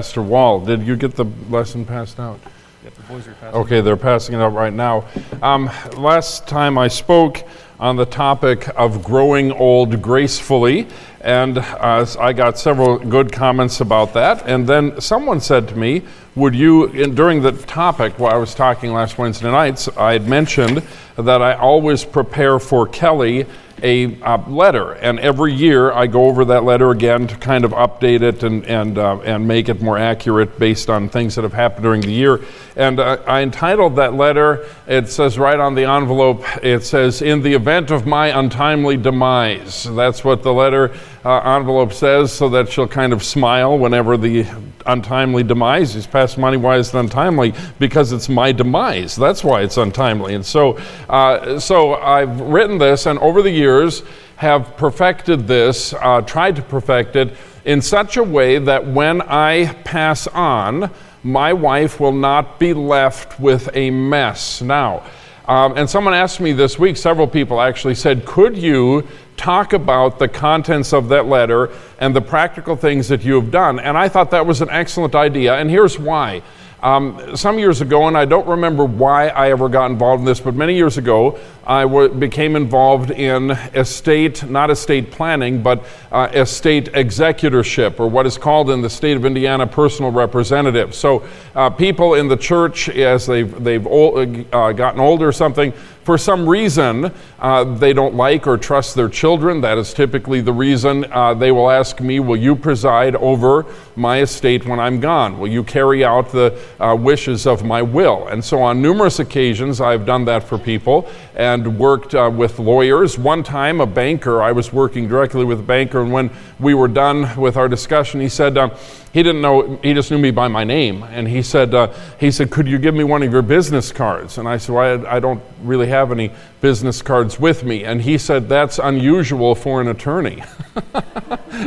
[0.00, 0.60] Pastor Wall.
[0.60, 2.40] Did you get the lesson passed out?
[2.84, 3.60] Yep, the boys are passing.
[3.60, 5.04] Okay, they're passing it out right now.
[5.42, 7.46] Um, last time I spoke
[7.78, 10.88] on the topic of growing old gracefully,
[11.20, 14.48] and uh, I got several good comments about that.
[14.48, 16.02] And then someone said to me,
[16.34, 20.26] Would you, in, during the topic while I was talking last Wednesday nights, I had
[20.26, 20.82] mentioned
[21.16, 23.46] that I always prepare for Kelly
[23.82, 24.06] a
[24.48, 28.42] letter, and every year I go over that letter again to kind of update it
[28.42, 32.02] and and uh, and make it more accurate based on things that have happened during
[32.02, 32.40] the year.
[32.76, 34.66] And I entitled that letter.
[34.86, 36.44] It says right on the envelope.
[36.62, 40.92] It says, "In the event of my untimely demise." That's what the letter
[41.24, 44.46] uh, envelope says, so that she'll kind of smile whenever the
[44.86, 46.56] untimely demise is passed money.
[46.56, 47.52] Why is it untimely?
[47.78, 49.16] Because it's my demise.
[49.16, 50.34] That's why it's untimely.
[50.34, 54.02] And so, uh, so I've written this, and over the years
[54.36, 59.74] have perfected this, uh, tried to perfect it in such a way that when I
[59.84, 60.90] pass on,
[61.22, 64.62] my wife will not be left with a mess.
[64.62, 65.04] Now,
[65.46, 69.06] um, and someone asked me this week, several people actually said, Could you
[69.40, 73.80] talk about the contents of that letter and the practical things that you have done?
[73.80, 76.42] And I thought that was an excellent idea, and here's why.
[76.82, 80.40] Um, some years ago, and I don't remember why I ever got involved in this,
[80.40, 86.30] but many years ago, I w- became involved in estate, not estate planning, but uh,
[86.32, 90.94] estate executorship, or what is called in the state of Indiana personal representative.
[90.94, 91.22] So,
[91.54, 96.48] uh, people in the church, as they've, they've uh, gotten older or something, for some
[96.48, 99.60] reason uh, they don't like or trust their children.
[99.60, 104.20] That is typically the reason uh, they will ask me, Will you preside over my
[104.20, 105.38] estate when I'm gone?
[105.38, 108.28] Will you carry out the uh, wishes of my will?
[108.28, 113.18] And so, on numerous occasions, I've done that for people and worked uh, with lawyers.
[113.18, 116.88] One time, a banker, I was working directly with a banker, and when we were
[116.88, 118.74] done with our discussion, he said, uh,
[119.12, 121.02] he didn't know, he just knew me by my name.
[121.02, 124.38] And he said, uh, he said, could you give me one of your business cards?
[124.38, 127.84] And I said, well, I, I don't really have any business cards with me.
[127.84, 130.42] And he said, that's unusual for an attorney.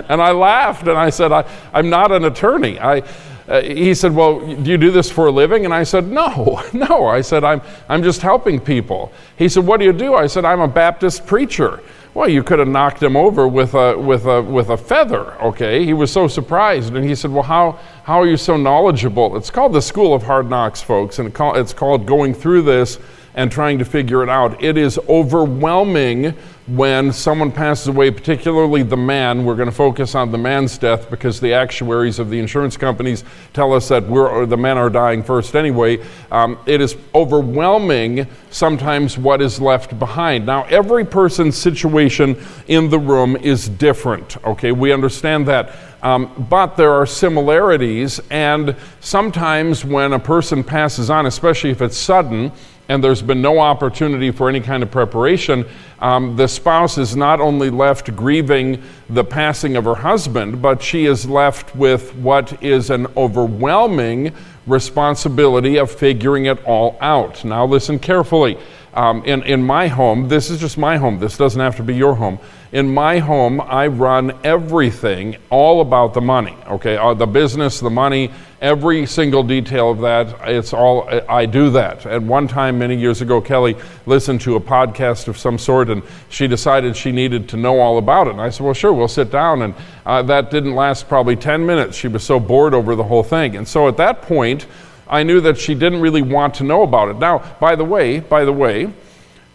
[0.08, 2.80] and I laughed and I said, I, I'm not an attorney.
[2.80, 3.04] I,
[3.48, 5.66] uh, he said, Well, do you do this for a living?
[5.66, 7.08] And I said, No, no.
[7.08, 9.12] I said, I'm, I'm just helping people.
[9.38, 10.16] He said, What do you do?
[10.16, 11.82] I said, I'm a Baptist preacher.
[12.14, 15.84] Well, you could have knocked him over with a, with a, with a feather, okay?
[15.84, 16.96] He was so surprised.
[16.96, 19.36] And he said, Well, how, how are you so knowledgeable?
[19.36, 22.98] It's called the School of Hard Knocks, folks, and it's called going through this
[23.36, 24.64] and trying to figure it out.
[24.64, 26.36] It is overwhelming
[26.68, 29.44] when someone passes away, particularly the man.
[29.44, 33.24] We're going to focus on the man's death because the actuaries of the insurance companies
[33.54, 36.04] tell us that the men are dying first anyway.
[36.32, 40.46] Um, it is overwhelming sometimes what is left behind.
[40.46, 44.72] Now, every person's situation in the room is different, okay?
[44.72, 45.76] We understand that.
[46.02, 51.96] Um, but there are similarities, and sometimes when a person passes on, especially if it's
[51.96, 52.52] sudden,
[52.90, 55.66] and there's been no opportunity for any kind of preparation,
[56.00, 61.06] um, the spouse is not only left grieving the passing of her husband, but she
[61.06, 64.34] is left with what is an overwhelming
[64.68, 67.44] responsibility of figuring it all out.
[67.46, 68.58] Now, listen carefully.
[68.94, 71.96] Um, in, in my home, this is just my home, this doesn't have to be
[71.96, 72.38] your home.
[72.72, 76.98] In my home, I run everything all about the money, okay?
[76.98, 78.32] Uh, the business, the money,
[78.64, 82.06] every single detail of that, it's all, I do that.
[82.06, 83.76] At one time, many years ago, Kelly
[84.06, 87.98] listened to a podcast of some sort and she decided she needed to know all
[87.98, 88.32] about it.
[88.32, 89.64] And I said, well, sure, we'll sit down.
[89.64, 89.76] And
[90.06, 91.98] uh, that didn't last probably 10 minutes.
[91.98, 93.58] She was so bored over the whole thing.
[93.58, 94.66] And so at that point,
[95.10, 97.18] I knew that she didn't really want to know about it.
[97.18, 98.94] Now, by the way, by the way,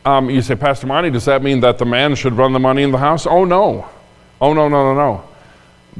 [0.04, 2.82] um, you say, Pastor Monty, does that mean that the man should run the money
[2.82, 3.26] in the house?
[3.26, 3.88] Oh, no.
[4.38, 5.24] Oh, no, no, no, no.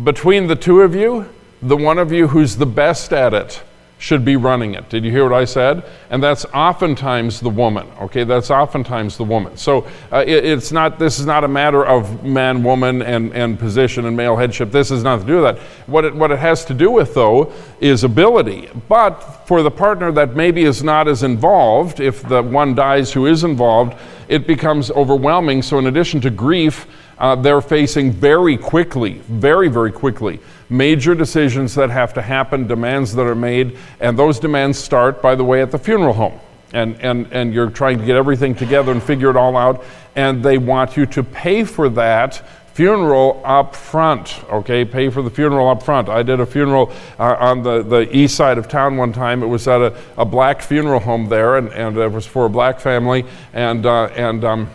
[0.04, 1.28] Between the two of you,
[1.62, 3.62] the one of you who's the best at it
[3.98, 4.88] should be running it.
[4.88, 5.84] Did you hear what I said?
[6.10, 7.88] And that's oftentimes the woman.
[8.00, 9.56] Okay, that's oftentimes the woman.
[9.56, 10.98] So uh, it, it's not.
[10.98, 14.70] This is not a matter of man, woman, and, and position and male headship.
[14.70, 15.58] This is not to do with that.
[15.88, 18.70] What it what it has to do with though is ability.
[18.88, 23.26] But for the partner that maybe is not as involved, if the one dies who
[23.26, 25.62] is involved, it becomes overwhelming.
[25.62, 26.86] So in addition to grief,
[27.18, 30.38] uh, they're facing very quickly, very very quickly
[30.70, 35.34] major decisions that have to happen, demands that are made, and those demands start, by
[35.34, 36.40] the way, at the funeral home.
[36.72, 39.84] And, and, and you're trying to get everything together and figure it all out,
[40.14, 42.46] and they want you to pay for that
[42.78, 44.84] funeral up front okay?
[44.84, 46.08] Pay for the funeral up front.
[46.08, 49.42] I did a funeral uh, on the, the east side of town one time.
[49.42, 52.48] It was at a, a black funeral home there and, and it was for a
[52.48, 54.70] black family and, uh, and um,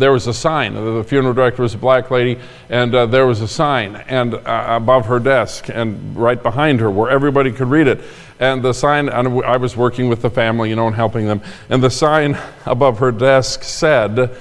[0.00, 0.74] there was a sign.
[0.74, 4.64] The funeral director was a black lady, and uh, there was a sign and uh,
[4.68, 8.00] above her desk and right behind her where everybody could read it.
[8.38, 11.42] And the sign, and I was working with the family, you know, and helping them.
[11.68, 14.36] And the sign above her desk said,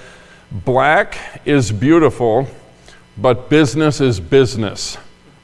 [0.51, 2.47] Black is beautiful,
[3.17, 4.97] but business is business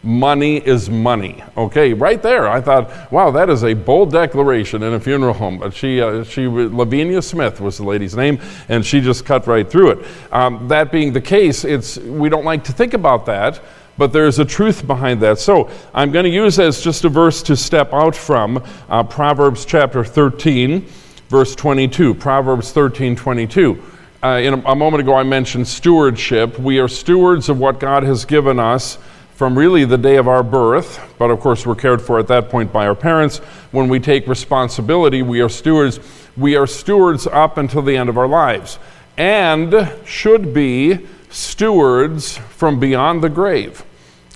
[0.05, 1.43] money is money.
[1.57, 2.47] Okay, right there.
[2.47, 5.57] I thought, wow, that is a bold declaration in a funeral home.
[5.57, 9.69] But she, uh, she, Lavinia Smith was the lady's name, and she just cut right
[9.69, 10.07] through it.
[10.31, 13.61] Um, that being the case, it's we don't like to think about that.
[13.97, 15.39] But there's a truth behind that.
[15.39, 19.63] So I'm going to use as just a verse to step out from uh, Proverbs
[19.63, 20.85] chapter 13,
[21.29, 22.13] verse 22.
[22.13, 23.81] Proverbs 13, 22.
[24.21, 26.59] Uh, in a, a moment ago, I mentioned stewardship.
[26.59, 28.97] We are stewards of what God has given us
[29.35, 32.49] from really the day of our birth, but of course we're cared for at that
[32.49, 33.39] point by our parents.
[33.71, 35.99] When we take responsibility, we are stewards.
[36.37, 38.79] We are stewards up until the end of our lives
[39.17, 43.83] and should be stewards from beyond the grave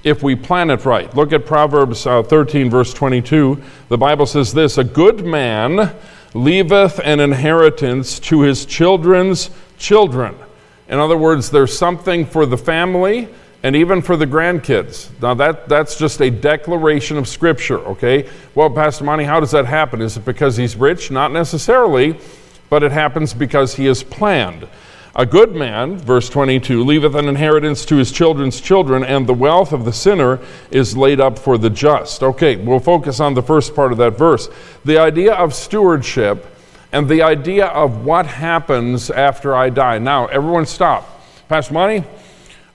[0.04, 1.13] if we plan it right.
[1.16, 3.62] Look at Proverbs uh, 13, verse 22.
[3.88, 5.95] The Bible says this A good man
[6.34, 10.36] leaveth an inheritance to his children's children.
[10.90, 13.30] In other words, there's something for the family
[13.64, 15.10] and even for the grandkids.
[15.22, 18.30] Now, that, that's just a declaration of Scripture, okay?
[18.56, 20.02] Well, Pastor Monty, how does that happen?
[20.02, 21.12] Is it because he's rich?
[21.12, 22.18] Not necessarily,
[22.70, 24.68] but it happens because he has planned.
[25.16, 29.74] A good man, verse 22, leaveth an inheritance to his children's children, and the wealth
[29.74, 30.40] of the sinner
[30.72, 32.24] is laid up for the just.
[32.24, 34.48] Okay, we'll focus on the first part of that verse.
[34.86, 36.46] The idea of stewardship
[36.92, 39.98] and the idea of what happens after I die.
[39.98, 41.22] Now, everyone stop.
[41.50, 42.04] Pastor Monty,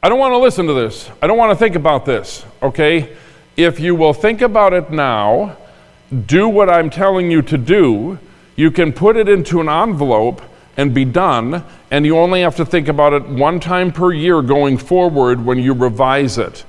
[0.05, 1.11] I don't want to listen to this.
[1.23, 3.17] I don't want to think about this, okay?
[3.57, 5.57] If you will think about it now,
[6.27, 8.19] do what I'm telling you to do,
[8.55, 10.43] you can put it into an envelope
[10.77, 14.43] and be done, and you only have to think about it one time per year
[14.43, 16.67] going forward when you revise it.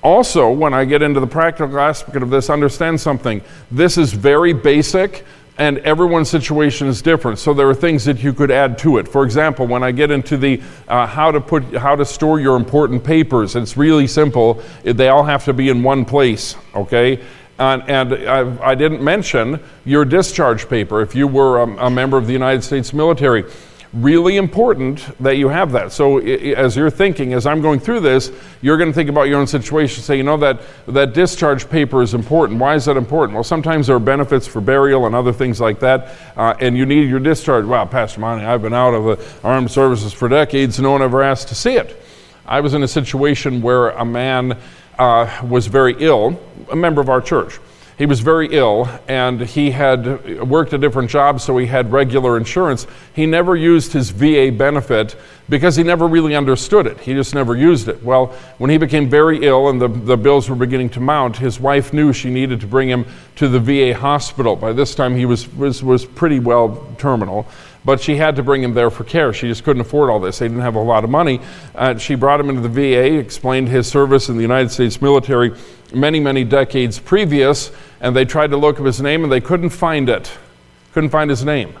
[0.00, 3.42] Also, when I get into the practical aspect of this, understand something.
[3.70, 5.26] This is very basic
[5.58, 7.38] and everyone's situation is different.
[7.38, 9.08] So there are things that you could add to it.
[9.08, 12.56] For example, when I get into the uh, how to put how to store your
[12.56, 14.62] important papers, it's really simple.
[14.84, 16.56] They all have to be in one place.
[16.74, 17.20] Okay.
[17.58, 21.02] and I, I, didn't mention your discharge paper.
[21.02, 23.44] If you were a, a member of the United States military,
[23.92, 25.92] really important that you have that.
[25.92, 28.30] So as you're thinking, as I'm going through this,
[28.60, 30.02] you're going to think about your own situation.
[30.02, 32.58] Say, you know that that discharge paper is important.
[32.60, 33.34] Why is that important?
[33.34, 36.84] Well, sometimes there are benefits for burial and other things like that, uh, and you
[36.84, 37.64] need your discharge.
[37.64, 40.78] Wow, Pastor Monty, I've been out of the armed services for decades.
[40.78, 42.02] No one ever asked to see it.
[42.46, 44.58] I was in a situation where a man
[44.98, 46.40] uh, was very ill,
[46.70, 47.58] a member of our church
[47.98, 52.36] he was very ill and he had worked a different job, so he had regular
[52.36, 52.86] insurance.
[53.12, 55.16] He never used his VA benefit
[55.48, 57.00] because he never really understood it.
[57.00, 58.02] He just never used it.
[58.04, 58.26] Well,
[58.58, 61.92] when he became very ill and the, the bills were beginning to mount, his wife
[61.92, 63.04] knew she needed to bring him
[63.36, 64.54] to the VA hospital.
[64.54, 67.48] By this time, he was, was, was pretty well terminal
[67.88, 69.32] but she had to bring him there for care.
[69.32, 70.40] She just couldn't afford all this.
[70.40, 71.40] They didn't have a lot of money.
[71.74, 75.54] Uh, she brought him into the VA, explained his service in the United States military
[75.94, 79.70] many, many decades previous, and they tried to look up his name and they couldn't
[79.70, 80.30] find it.
[80.92, 81.72] Couldn't find his name.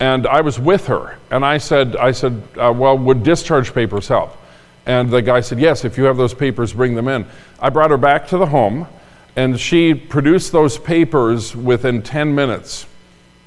[0.00, 4.08] And I was with her, and I said, I said, uh, well, would discharge papers
[4.08, 4.38] help?
[4.86, 7.26] And the guy said, yes, if you have those papers, bring them in.
[7.60, 8.86] I brought her back to the home,
[9.36, 12.86] and she produced those papers within 10 minutes.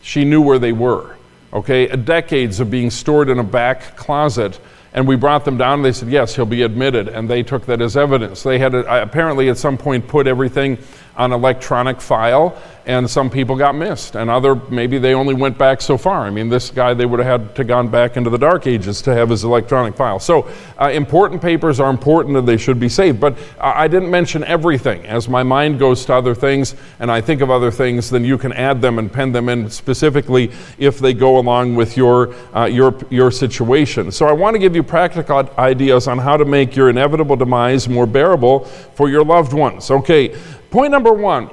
[0.03, 1.16] She knew where they were.
[1.53, 4.59] Okay, decades of being stored in a back closet
[4.97, 7.07] and we brought them down, and they said, Yes, he'll be admitted.
[7.07, 8.41] And they took that as evidence.
[8.41, 10.79] They had uh, apparently at some point put everything
[11.17, 12.55] on electronic file,
[12.87, 16.25] and some people got missed, and other maybe they only went back so far.
[16.25, 19.01] I mean, this guy they would have had to gone back into the dark ages
[19.01, 20.19] to have his electronic file.
[20.19, 23.19] So uh, important papers are important and they should be saved.
[23.19, 25.05] But uh, I didn't mention everything.
[25.05, 28.37] As my mind goes to other things and I think of other things, then you
[28.37, 32.65] can add them and pen them in specifically if they go along with your uh,
[32.65, 34.11] your your situation.
[34.11, 37.89] So I want to give you practical ideas on how to make your inevitable demise
[37.89, 38.61] more bearable
[38.95, 39.91] for your loved ones.
[39.91, 40.37] Okay.
[40.71, 41.49] Point number one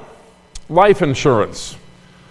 [0.69, 1.77] life insurance.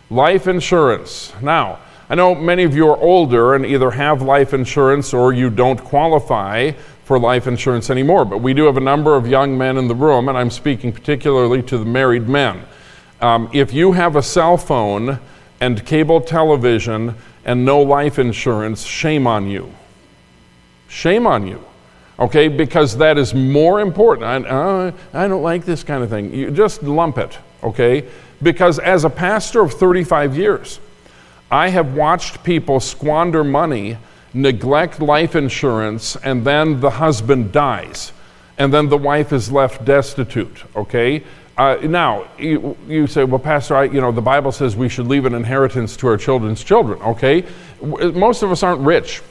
[0.09, 1.33] Life insurance.
[1.41, 5.49] Now, I know many of you are older and either have life insurance or you
[5.49, 6.71] don't qualify
[7.05, 9.95] for life insurance anymore, but we do have a number of young men in the
[9.95, 12.63] room, and I'm speaking particularly to the married men.
[13.21, 15.19] Um, if you have a cell phone
[15.59, 19.73] and cable television and no life insurance, shame on you.
[20.87, 21.63] Shame on you
[22.19, 22.47] okay?
[22.47, 24.45] Because that is more important.
[24.45, 26.33] I, uh, I don't like this kind of thing.
[26.33, 28.07] You just lump it, okay?
[28.41, 30.79] Because as a pastor of 35 years,
[31.49, 33.97] I have watched people squander money
[34.33, 38.11] neglect life insurance, and then the husband dies,
[38.57, 41.23] and then the wife is left destitute, okay?
[41.55, 45.05] Uh, now, you, you, say, well, Pastor, I, you know, the Bible says we should
[45.05, 47.45] leave an inheritance to our children's children, okay?
[47.81, 49.21] Most of us aren't rich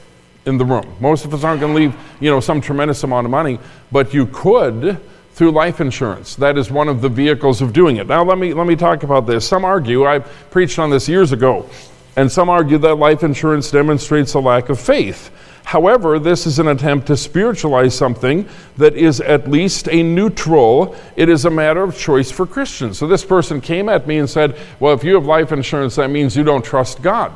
[0.45, 0.85] in the room.
[0.99, 3.59] Most of us aren't going to leave, you know, some tremendous amount of money,
[3.91, 4.99] but you could
[5.33, 6.35] through life insurance.
[6.35, 8.07] That is one of the vehicles of doing it.
[8.07, 9.47] Now, let me, let me talk about this.
[9.47, 11.67] Some argue, I preached on this years ago,
[12.15, 15.31] and some argue that life insurance demonstrates a lack of faith.
[15.63, 18.47] However, this is an attempt to spiritualize something
[18.77, 20.95] that is at least a neutral.
[21.15, 22.97] It is a matter of choice for Christians.
[22.97, 26.09] So this person came at me and said, Well, if you have life insurance, that
[26.09, 27.31] means you don't trust God.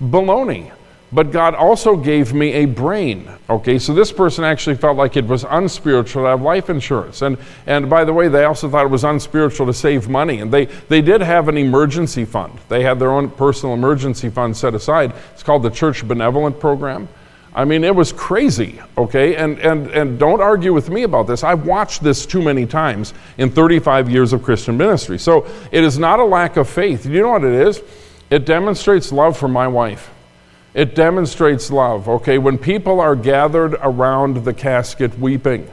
[0.00, 0.70] Baloney.
[1.10, 3.30] But God also gave me a brain.
[3.48, 7.22] Okay, so this person actually felt like it was unspiritual to have life insurance.
[7.22, 10.40] And, and by the way, they also thought it was unspiritual to save money.
[10.40, 12.58] And they, they did have an emergency fund.
[12.68, 15.14] They had their own personal emergency fund set aside.
[15.32, 17.08] It's called the Church Benevolent Program.
[17.54, 19.36] I mean, it was crazy, okay?
[19.36, 21.42] And, and, and don't argue with me about this.
[21.42, 25.18] I've watched this too many times in 35 years of Christian ministry.
[25.18, 27.06] So it is not a lack of faith.
[27.06, 27.82] You know what it is?
[28.28, 30.10] It demonstrates love for my wife.
[30.78, 32.38] It demonstrates love, okay?
[32.38, 35.68] When people are gathered around the casket weeping,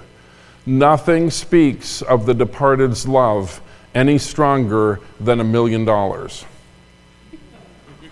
[0.66, 3.62] nothing speaks of the departed's love
[3.94, 6.44] any stronger than a million dollars.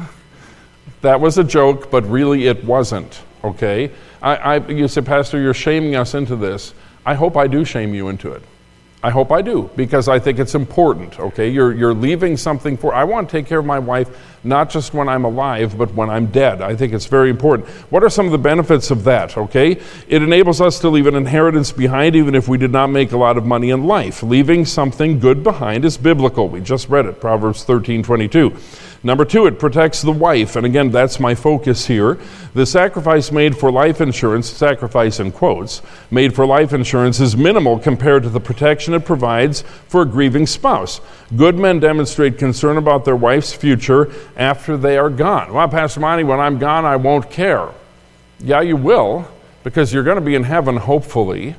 [1.02, 3.92] That was a joke, but really it wasn't, okay?
[4.20, 6.74] I, I, you say, Pastor, you're shaming us into this.
[7.06, 8.42] I hope I do shame you into it.
[9.02, 11.18] I hope I do because I think it's important.
[11.18, 12.94] Okay, you're you're leaving something for.
[12.94, 14.08] I want to take care of my wife
[14.42, 16.62] not just when I'm alive, but when I'm dead.
[16.62, 17.68] I think it's very important.
[17.90, 19.36] What are some of the benefits of that?
[19.36, 23.12] Okay, it enables us to leave an inheritance behind, even if we did not make
[23.12, 24.22] a lot of money in life.
[24.22, 26.48] Leaving something good behind is biblical.
[26.48, 28.56] We just read it, Proverbs 13:22.
[29.02, 30.56] Number two, it protects the wife.
[30.56, 32.18] And again, that's my focus here.
[32.52, 35.80] The sacrifice made for life insurance, sacrifice in quotes,
[36.10, 40.46] made for life insurance is minimal compared to the protection it provides for a grieving
[40.46, 41.00] spouse.
[41.34, 45.52] Good men demonstrate concern about their wife's future after they are gone.
[45.52, 47.68] Well, Pastor Monty, when I'm gone, I won't care.
[48.40, 49.28] Yeah, you will,
[49.62, 51.54] because you're going to be in heaven, hopefully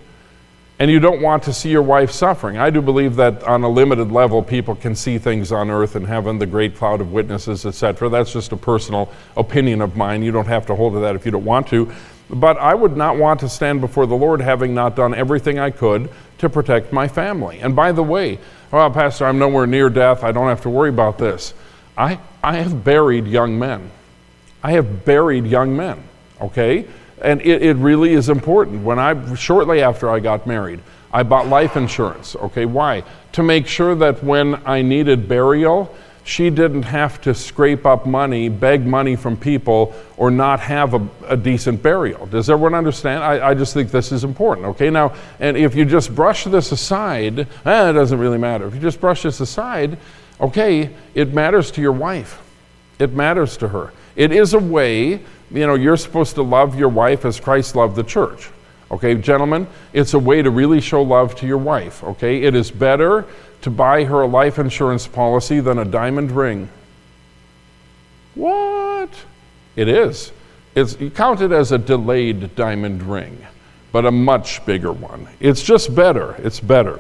[0.82, 2.58] and you don't want to see your wife suffering.
[2.58, 6.08] I do believe that on a limited level, people can see things on earth and
[6.08, 8.10] heaven, the great cloud of witnesses, etc.
[8.10, 10.24] That's just a personal opinion of mine.
[10.24, 11.94] You don't have to hold to that if you don't want to.
[12.32, 15.70] But I would not want to stand before the Lord having not done everything I
[15.70, 16.10] could
[16.40, 17.60] to protect my family.
[17.60, 18.40] And by the way,
[18.72, 20.24] well, Pastor, I'm nowhere near death.
[20.24, 21.54] I don't have to worry about this.
[21.98, 23.92] I, I have buried young men.
[24.64, 26.04] I have buried young men,
[26.40, 26.86] okay?
[27.22, 28.84] And it, it really is important.
[28.84, 30.80] When I, shortly after I got married,
[31.14, 32.36] I bought life insurance.
[32.36, 33.04] Okay, why?
[33.34, 38.48] To make sure that when I needed burial, she didn't have to scrape up money,
[38.48, 42.28] beg money from people, or not have a, a decent burial.
[42.28, 43.24] Does everyone understand?
[43.24, 44.92] I, I, just think this is important, okay?
[44.92, 48.68] Now, and if you just brush this aside, eh, it doesn't really matter.
[48.68, 49.98] If you just brush this aside,
[50.42, 52.42] okay, it matters to your wife.
[53.00, 53.94] It matters to her.
[54.16, 55.22] It is a way
[55.54, 58.50] you know, you're supposed to love your wife as Christ loved the church.
[58.90, 62.04] Okay, gentlemen, it's a way to really show love to your wife.
[62.04, 63.26] Okay, it is better
[63.62, 66.70] to buy her a life insurance policy than a diamond ring.
[68.36, 69.10] What?
[69.76, 70.32] It is.
[70.76, 73.46] It's counted as a delayed diamond ring,
[73.92, 75.28] but a much bigger one.
[75.40, 76.36] It's just better.
[76.36, 77.00] It's better.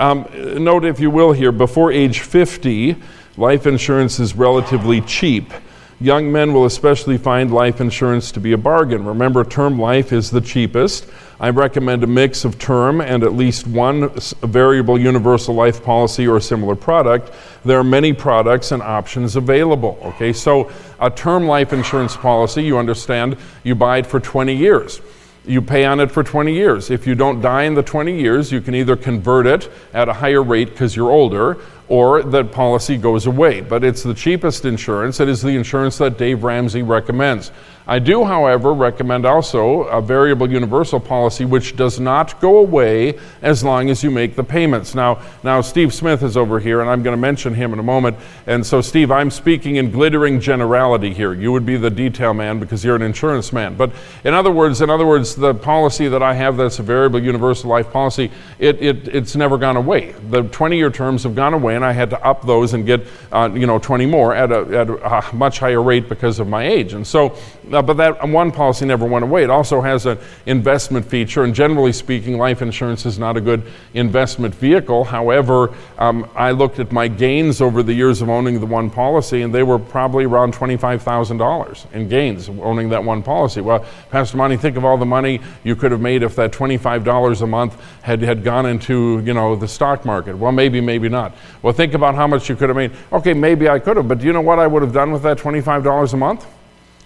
[0.00, 0.26] Um,
[0.64, 2.96] note, if you will, here, before age 50,
[3.36, 5.52] life insurance is relatively cheap.
[6.00, 9.04] Young men will especially find life insurance to be a bargain.
[9.04, 11.06] Remember, term life is the cheapest.
[11.38, 14.08] I recommend a mix of term and at least one
[14.40, 17.30] variable universal life policy or similar product.
[17.66, 19.98] There are many products and options available.
[20.02, 25.02] Okay, so a term life insurance policy, you understand, you buy it for 20 years.
[25.46, 26.90] You pay on it for 20 years.
[26.90, 30.12] If you don't die in the 20 years, you can either convert it at a
[30.12, 31.56] higher rate because you're older,
[31.88, 33.62] or that policy goes away.
[33.62, 35.18] But it's the cheapest insurance.
[35.18, 37.52] It is the insurance that Dave Ramsey recommends.
[37.86, 43.64] I do, however, recommend also a variable universal policy which does not go away as
[43.64, 44.94] long as you make the payments.
[44.94, 47.82] Now, now Steve Smith is over here, and I'm going to mention him in a
[47.82, 48.16] moment.
[48.46, 51.32] And so, Steve, I'm speaking in glittering generality here.
[51.32, 53.76] You would be the detail man because you're an insurance man.
[53.76, 53.92] But
[54.24, 57.70] in other words, in other words, the policy that I have that's a variable universal
[57.70, 60.12] life policy, it, it it's never gone away.
[60.30, 63.50] The 20-year terms have gone away, and I had to up those and get uh,
[63.52, 66.92] you know 20 more at a, at a much higher rate because of my age.
[66.92, 67.36] And so
[67.72, 69.44] Uh, but that one policy never went away.
[69.44, 73.62] It also has an investment feature, and generally speaking, life insurance is not a good
[73.94, 75.04] investment vehicle.
[75.04, 79.42] However, um, I looked at my gains over the years of owning the one policy,
[79.42, 83.60] and they were probably around $25,000 in gains owning that one policy.
[83.60, 87.42] Well, Pastor Monty, think of all the money you could have made if that $25
[87.42, 90.36] a month had, had gone into, you know, the stock market.
[90.36, 91.36] Well, maybe, maybe not.
[91.62, 92.92] Well, think about how much you could have made.
[93.12, 95.22] Okay, maybe I could have, but do you know what I would have done with
[95.22, 96.46] that $25 a month?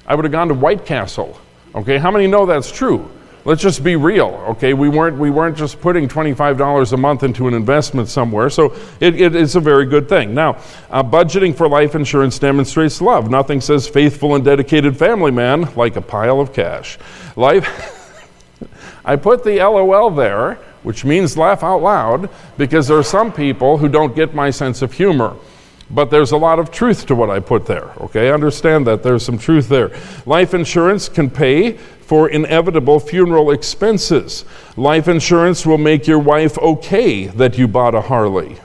[0.06, 1.38] I would have gone to White Castle.
[1.74, 3.10] Okay, how many know that's true?
[3.46, 4.72] Let's just be real, okay?
[4.72, 9.20] We weren't, we weren't just putting $25 a month into an investment somewhere, so it,
[9.20, 10.32] it is a very good thing.
[10.32, 10.56] Now,
[10.88, 13.30] uh, budgeting for life insurance demonstrates love.
[13.30, 16.98] Nothing says faithful and dedicated family man like a pile of cash.
[17.36, 17.68] Life,
[19.04, 23.76] I put the LOL there, which means laugh out loud, because there are some people
[23.76, 25.36] who don't get my sense of humor.
[25.90, 28.30] But there's a lot of truth to what I put there, okay?
[28.32, 29.92] Understand that there's some truth there.
[30.24, 34.44] Life insurance can pay for inevitable funeral expenses.
[34.76, 38.56] Life insurance will make your wife okay that you bought a Harley.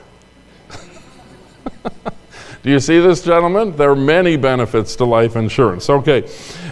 [2.62, 3.76] Do you see this, gentlemen?
[3.76, 5.88] There are many benefits to life insurance.
[5.88, 6.28] Okay.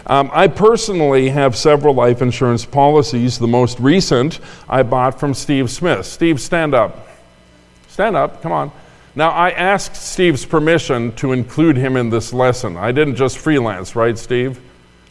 [0.06, 3.38] Um, I personally have several life insurance policies.
[3.38, 6.04] The most recent I bought from Steve Smith.
[6.06, 7.08] Steve, stand up.
[7.88, 8.42] Stand up.
[8.42, 8.72] Come on.
[9.14, 12.76] Now, I asked Steve's permission to include him in this lesson.
[12.76, 14.60] I didn't just freelance, right, Steve?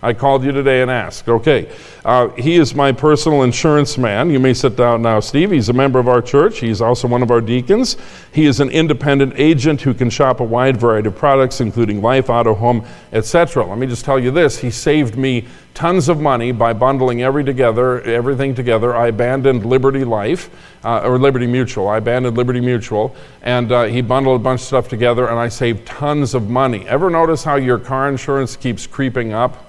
[0.01, 1.27] I called you today and asked.
[1.27, 1.71] Okay.
[2.05, 4.29] Uh, he is my personal insurance man.
[4.29, 5.49] You may sit down now, Steve.
[5.49, 6.59] He's a member of our church.
[6.59, 7.97] He's also one of our deacons.
[8.31, 12.29] He is an independent agent who can shop a wide variety of products, including life,
[12.29, 13.65] auto, home, etc.
[13.65, 17.43] Let me just tell you this he saved me tons of money by bundling every
[17.43, 18.95] together, everything together.
[18.95, 20.49] I abandoned Liberty Life,
[20.83, 21.87] uh, or Liberty Mutual.
[21.87, 25.49] I abandoned Liberty Mutual, and uh, he bundled a bunch of stuff together, and I
[25.49, 26.87] saved tons of money.
[26.87, 29.66] Ever notice how your car insurance keeps creeping up?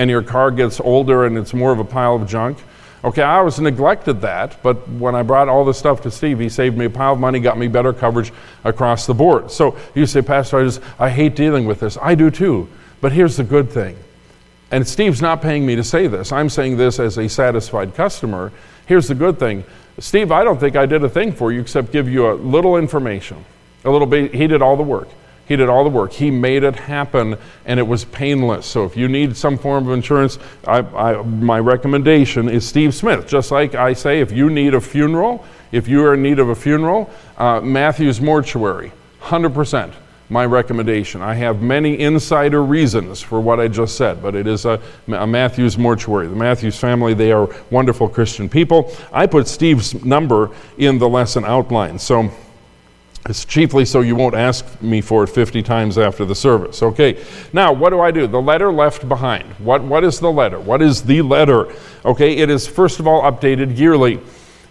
[0.00, 2.56] And your car gets older and it's more of a pile of junk.
[3.04, 6.48] Okay, I always neglected that, but when I brought all this stuff to Steve, he
[6.48, 8.32] saved me a pile of money, got me better coverage
[8.64, 9.50] across the board.
[9.50, 11.98] So you say, Pastor, I, just, I hate dealing with this.
[12.00, 12.66] I do too.
[13.02, 13.98] But here's the good thing.
[14.70, 16.32] And Steve's not paying me to say this.
[16.32, 18.52] I'm saying this as a satisfied customer.
[18.86, 19.64] Here's the good thing.
[19.98, 22.78] Steve, I don't think I did a thing for you except give you a little
[22.78, 23.44] information.
[23.84, 25.08] A little bit, he did all the work.
[25.50, 26.12] He did all the work.
[26.12, 28.66] He made it happen, and it was painless.
[28.66, 33.26] So if you need some form of insurance, I, I, my recommendation is Steve Smith.
[33.26, 36.50] Just like I say, if you need a funeral, if you are in need of
[36.50, 39.92] a funeral, uh, Matthews Mortuary, 100%
[40.28, 41.20] my recommendation.
[41.20, 45.26] I have many insider reasons for what I just said, but it is a, a,
[45.26, 46.28] Matthews mortuary.
[46.28, 48.92] The Matthews family, they are wonderful Christian people.
[49.12, 51.98] I put Steve's number in the lesson outline.
[51.98, 52.30] So
[53.30, 56.82] it's chiefly so you won't ask me for it 50 times after the service.
[56.82, 58.26] Okay, now what do I do?
[58.26, 59.44] The letter left behind.
[59.60, 60.58] What, what is the letter?
[60.58, 61.72] What is the letter?
[62.04, 64.20] Okay, it is first of all updated yearly.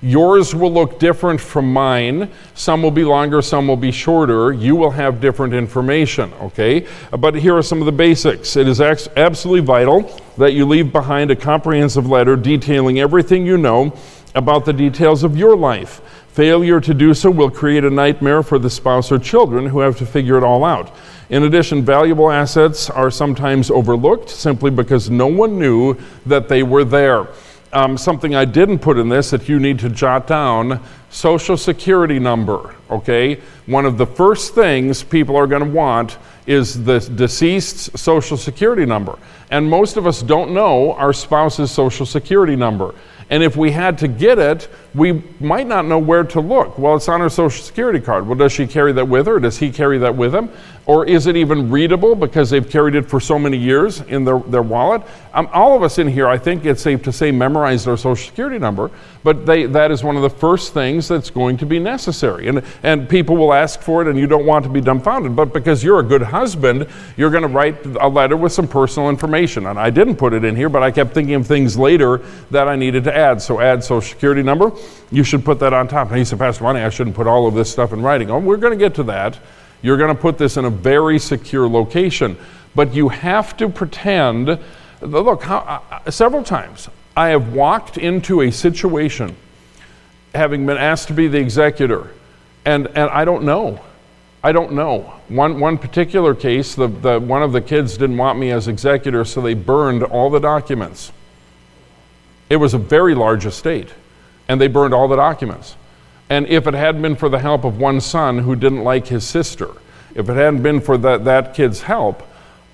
[0.02, 2.30] Yours will look different from mine.
[2.54, 4.52] Some will be longer, some will be shorter.
[4.52, 6.86] You will have different information, okay?
[7.18, 8.58] But here are some of the basics.
[8.58, 13.94] It is absolutely vital that you leave behind a comprehensive letter detailing everything you know
[14.36, 16.02] about the details of your life.
[16.40, 19.98] Failure to do so will create a nightmare for the spouse or children who have
[19.98, 20.96] to figure it all out.
[21.30, 26.86] In addition, valuable assets are sometimes overlooked simply because no one knew that they were
[26.86, 27.28] there.
[27.74, 32.20] Um, something I didn't put in this that you need to jot down social security
[32.20, 33.42] number, okay?
[33.66, 38.86] One of the first things people are going to want is the deceased's social security
[38.86, 39.20] number.
[39.52, 42.96] And most of us don't know our spouse's social security number.
[43.30, 46.78] And if we had to get it, we might not know where to look.
[46.80, 48.26] Well, it's on her social security card.
[48.28, 49.40] Well, does she carry that with her?
[49.40, 50.50] Does he carry that with him?
[50.90, 54.40] Or is it even readable because they've carried it for so many years in their,
[54.40, 55.04] their wallet?
[55.36, 58.26] Um, all of us in here, I think it's safe to say, memorized our social
[58.26, 58.90] security number,
[59.24, 62.48] but they, that is one of the first things that's going to be necessary.
[62.48, 65.36] And, and people will ask for it, and you don't want to be dumbfounded.
[65.36, 69.10] But because you're a good husband, you're going to write a letter with some personal
[69.10, 69.68] information.
[69.68, 72.68] And I didn't put it in here, but I kept thinking of things later that
[72.68, 73.44] I needed to add.
[73.44, 74.72] So add social security number.
[75.12, 76.10] You should put that on top.
[76.10, 78.30] And he said, Pastor Monty, I shouldn't put all of this stuff in writing.
[78.30, 79.40] Oh, we're going to get to that.
[79.82, 82.38] You're going to put this in a very secure location.
[82.76, 84.60] But you have to pretend.
[85.02, 89.36] Look, how, uh, several times I have walked into a situation
[90.34, 92.12] having been asked to be the executor,
[92.66, 93.82] and, and I don't know.
[94.44, 95.14] I don't know.
[95.28, 99.26] One, one particular case, the, the, one of the kids didn't want me as executor,
[99.26, 101.12] so they burned all the documents.
[102.50, 103.90] It was a very large estate,
[104.50, 105.78] and they burned all the documents.
[106.30, 109.24] And if it hadn't been for the help of one son who didn't like his
[109.24, 109.70] sister,
[110.14, 112.24] if it hadn't been for that, that kid's help,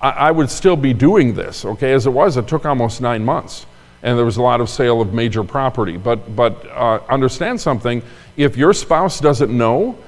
[0.00, 1.92] I, I would still be doing this, okay?
[1.92, 3.66] As it was, it took almost nine months
[4.02, 5.96] and there was a lot of sale of major property.
[5.96, 8.02] But, but uh, understand something
[8.36, 9.98] if your spouse doesn't know,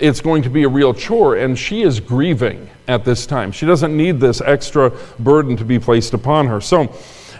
[0.00, 3.52] it's going to be a real chore, and she is grieving at this time.
[3.52, 6.60] She doesn't need this extra burden to be placed upon her.
[6.60, 6.92] So,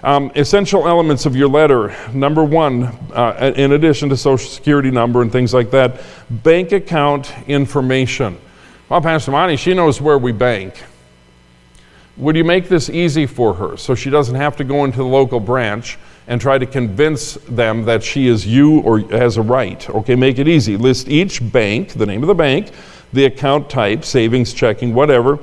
[0.07, 5.21] um, essential elements of your letter number one, uh, in addition to social security number
[5.21, 8.39] and things like that, bank account information.
[8.89, 10.81] Well, Pastor Monty, she knows where we bank.
[12.19, 15.05] Would you make this easy for her so she doesn't have to go into the
[15.05, 19.91] local branch and try to convince them that she is you or has a right?
[19.91, 20.77] Okay, make it easy.
[20.77, 22.71] List each bank, the name of the bank,
[23.13, 25.41] the account type, savings, checking, whatever.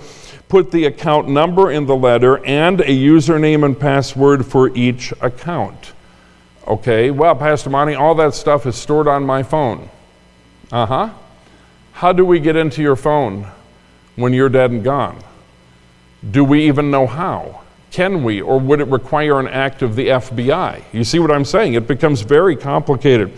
[0.54, 5.94] Put the account number in the letter and a username and password for each account.
[6.68, 9.90] Okay, well, Pastor Monty, all that stuff is stored on my phone.
[10.72, 11.10] Uh huh.
[11.94, 13.48] How do we get into your phone
[14.16, 15.24] when you're dead and gone?
[16.30, 17.64] Do we even know how?
[17.90, 20.84] Can we, or would it require an act of the FBI?
[20.94, 21.74] You see what I'm saying?
[21.74, 23.34] It becomes very complicated.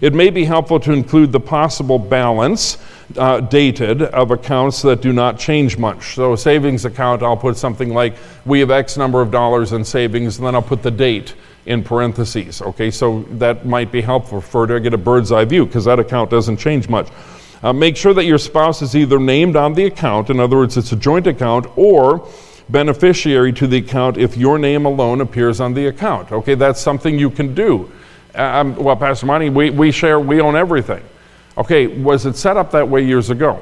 [0.00, 2.78] It may be helpful to include the possible balance
[3.16, 6.14] uh, dated of accounts that do not change much.
[6.14, 9.84] So, a savings account, I'll put something like, we have X number of dollars in
[9.84, 11.34] savings, and then I'll put the date
[11.66, 12.62] in parentheses.
[12.62, 15.98] Okay, so that might be helpful for to get a bird's eye view because that
[15.98, 17.08] account doesn't change much.
[17.62, 20.76] Uh, make sure that your spouse is either named on the account, in other words,
[20.76, 22.26] it's a joint account, or
[22.70, 26.32] beneficiary to the account if your name alone appears on the account.
[26.32, 27.90] Okay, that's something you can do.
[28.34, 31.02] Um, well, Pastor Monty, we, we share, we own everything.
[31.60, 33.60] Okay, was it set up that way years ago?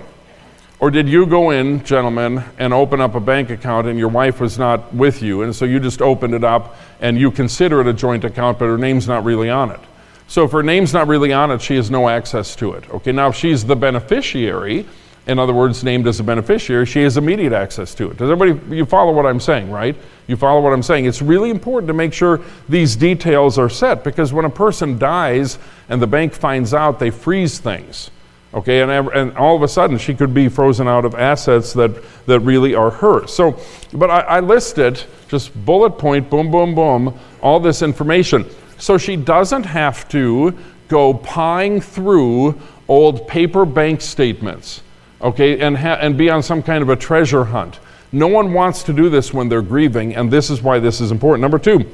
[0.79, 4.41] Or did you go in, gentlemen, and open up a bank account and your wife
[4.41, 7.89] was not with you, and so you just opened it up and you consider it
[7.89, 9.81] a joint account, but her name's not really on it?
[10.29, 12.89] So if her name's not really on it, she has no access to it.
[12.89, 14.87] Okay, now if she's the beneficiary,
[15.29, 18.17] in other words, named as a beneficiary, she has immediate access to it.
[18.17, 19.95] Does everybody, you follow what I'm saying, right?
[20.27, 21.05] You follow what I'm saying?
[21.05, 25.59] It's really important to make sure these details are set because when a person dies
[25.89, 28.11] and the bank finds out, they freeze things.
[28.55, 32.03] Okay, and, and all of a sudden she could be frozen out of assets that,
[32.25, 33.31] that really are hers.
[33.31, 33.61] So,
[33.93, 38.47] but I, I listed just bullet point, boom, boom, boom, all this information.
[38.79, 40.57] So she doesn't have to
[40.89, 44.83] go pawing through old paper bank statements,
[45.21, 47.79] okay, and, ha- and be on some kind of a treasure hunt.
[48.13, 51.11] No one wants to do this when they're grieving, and this is why this is
[51.11, 51.43] important.
[51.43, 51.85] Number two,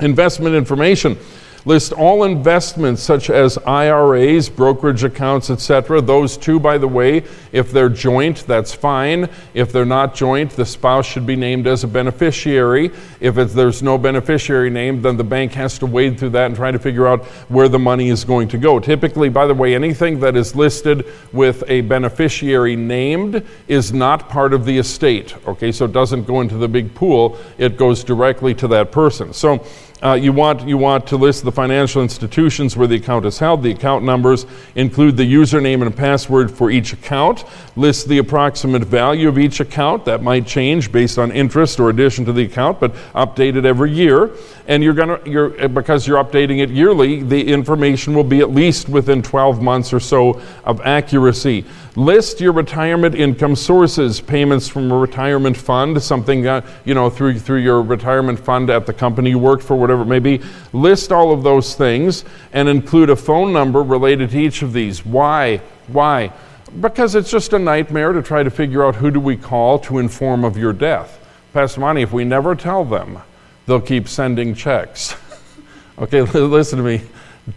[0.00, 1.18] investment information.
[1.64, 6.00] List all investments such as IRAs, brokerage accounts, etc.
[6.00, 9.28] Those two, by the way, if they're joint, that's fine.
[9.52, 12.90] If they're not joint, the spouse should be named as a beneficiary.
[13.20, 16.70] If there's no beneficiary named, then the bank has to wade through that and try
[16.70, 18.78] to figure out where the money is going to go.
[18.78, 24.54] Typically, by the way, anything that is listed with a beneficiary named is not part
[24.54, 25.36] of the estate.
[25.46, 29.32] Okay, so it doesn't go into the big pool, it goes directly to that person.
[29.32, 29.64] So
[30.02, 33.62] uh, you, want, you want to list the financial institutions where the account is held,
[33.62, 37.44] the account numbers, include the username and password for each account,
[37.76, 40.06] list the approximate value of each account.
[40.06, 43.92] That might change based on interest or addition to the account, but update it every
[43.92, 44.30] year.
[44.66, 48.88] And you're gonna, you're, because you're updating it yearly, the information will be at least
[48.88, 51.66] within 12 months or so of accuracy.
[51.96, 57.38] List your retirement income sources, payments from a retirement fund, something uh, you know through
[57.40, 60.40] through your retirement fund at the company you worked for, whatever it may be.
[60.72, 65.04] List all of those things and include a phone number related to each of these.
[65.04, 65.60] Why?
[65.88, 66.32] Why?
[66.80, 69.98] Because it's just a nightmare to try to figure out who do we call to
[69.98, 71.18] inform of your death.
[71.52, 73.18] Pastor Monty, if we never tell them,
[73.66, 75.16] they'll keep sending checks.
[75.98, 77.02] okay, listen to me.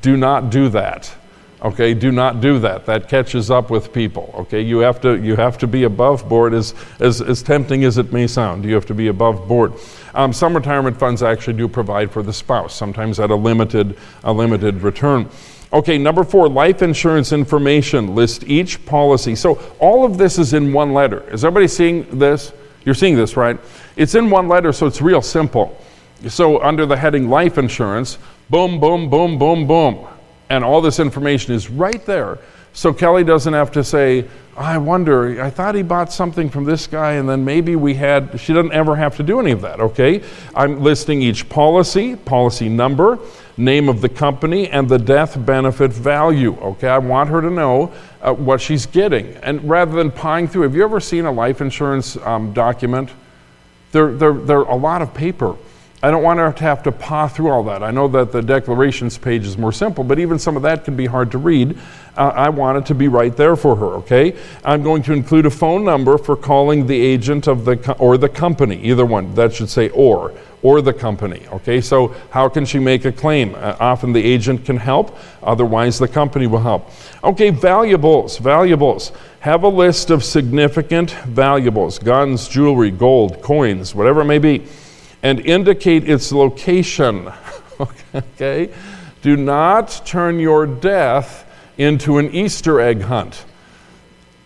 [0.02, 1.14] Do not do that.
[1.64, 2.86] Okay, do not do that.
[2.88, 4.34] That catches up with people.
[4.40, 6.54] Okay, you have to you have to be above board.
[6.54, 9.72] As as, as tempting as it may sound, you have to be above board.
[10.14, 14.34] Um, some retirement funds actually do provide for the spouse, sometimes at a limited a
[14.34, 15.30] limited return.
[15.72, 18.14] Okay, number four, life insurance information.
[18.14, 19.34] List each policy.
[19.34, 21.28] So all of this is in one letter.
[21.32, 22.52] Is everybody seeing this?
[22.84, 23.58] You're seeing this, right?
[23.96, 25.80] It's in one letter, so it's real simple.
[26.28, 28.18] So under the heading life insurance,
[28.50, 30.08] boom, boom, boom, boom, boom
[30.50, 32.40] and all this information is right there.
[32.74, 34.26] So Kelly doesn't have to say,
[34.58, 38.40] I wonder, I thought he bought something from this guy, and then maybe we had,
[38.40, 40.24] she doesn't ever have to do any of that, okay?
[40.56, 43.18] I'm listing each policy, policy number,
[43.58, 46.88] name of the company, and the death benefit value, okay?
[46.88, 49.36] I want her to know uh, what she's getting.
[49.38, 53.10] And rather than pawing through, have you ever seen a life insurance um, document?
[53.92, 55.56] They're, they're, they're a lot of paper.
[56.04, 57.82] I don't want her to have to paw through all that.
[57.82, 60.98] I know that the declarations page is more simple, but even some of that can
[60.98, 61.78] be hard to read.
[62.18, 64.36] Uh, I want it to be right there for her, okay?
[64.66, 68.18] I'm going to include a phone number for calling the agent of the co- or
[68.18, 69.34] the company, either one.
[69.36, 71.80] That should say or or the company, okay?
[71.80, 73.56] So how can she make a claim?
[73.56, 76.90] Uh, often the agent can help, otherwise the company will help.
[77.24, 79.14] Okay, valuables, valuables.
[79.40, 84.68] Have a list of significant valuables, guns, jewelry, gold, coins, whatever it may be
[85.24, 87.32] and indicate its location.
[88.16, 88.72] okay?
[89.22, 93.46] Do not turn your death into an Easter egg hunt.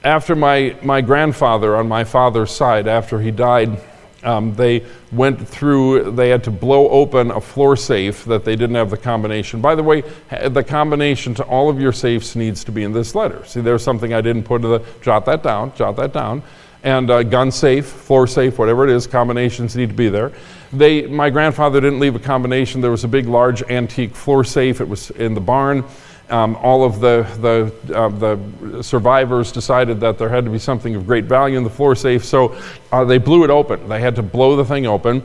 [0.04, 3.82] After my, my grandfather on my father's side, after he died,
[4.24, 8.76] um, they went through, they had to blow open a floor safe that they didn't
[8.76, 9.62] have the combination.
[9.62, 10.04] By the way,
[10.48, 13.44] the combination to all of your safes needs to be in this letter.
[13.46, 16.44] See, there's something I didn't put in the, jot that down, jot that down.
[16.84, 20.32] And uh, gun safe, floor safe, whatever it is, combinations need to be there.
[20.72, 22.82] They, my grandfather didn't leave a combination.
[22.82, 24.82] There was a big, large antique floor safe.
[24.82, 25.84] It was in the barn.
[26.30, 30.94] Um, all of the, the, uh, the survivors decided that there had to be something
[30.94, 32.54] of great value in the floor safe, so
[32.92, 33.88] uh, they blew it open.
[33.88, 35.24] They had to blow the thing open,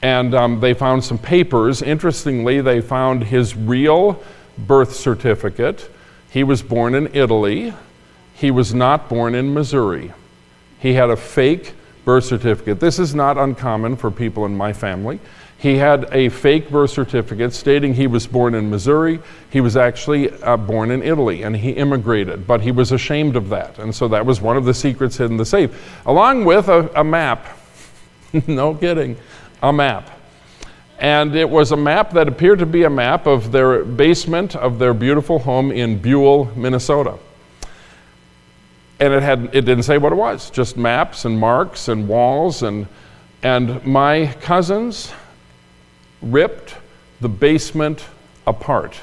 [0.00, 1.82] and um, they found some papers.
[1.82, 4.22] Interestingly, they found his real
[4.56, 5.90] birth certificate.
[6.30, 7.74] He was born in Italy,
[8.34, 10.12] he was not born in Missouri.
[10.84, 11.72] He had a fake
[12.04, 12.78] birth certificate.
[12.78, 15.18] This is not uncommon for people in my family.
[15.56, 19.18] He had a fake birth certificate stating he was born in Missouri.
[19.48, 23.48] He was actually uh, born in Italy and he immigrated, but he was ashamed of
[23.48, 23.78] that.
[23.78, 26.90] And so that was one of the secrets hidden in the safe, along with a,
[27.00, 27.46] a map.
[28.46, 29.16] no kidding,
[29.62, 30.10] a map.
[30.98, 34.78] And it was a map that appeared to be a map of their basement of
[34.78, 37.18] their beautiful home in Buell, Minnesota
[39.00, 42.62] and it had it didn't say what it was just maps and marks and walls
[42.62, 42.86] and
[43.42, 45.12] and my cousins
[46.22, 46.76] ripped
[47.20, 48.04] the basement
[48.46, 48.98] apart.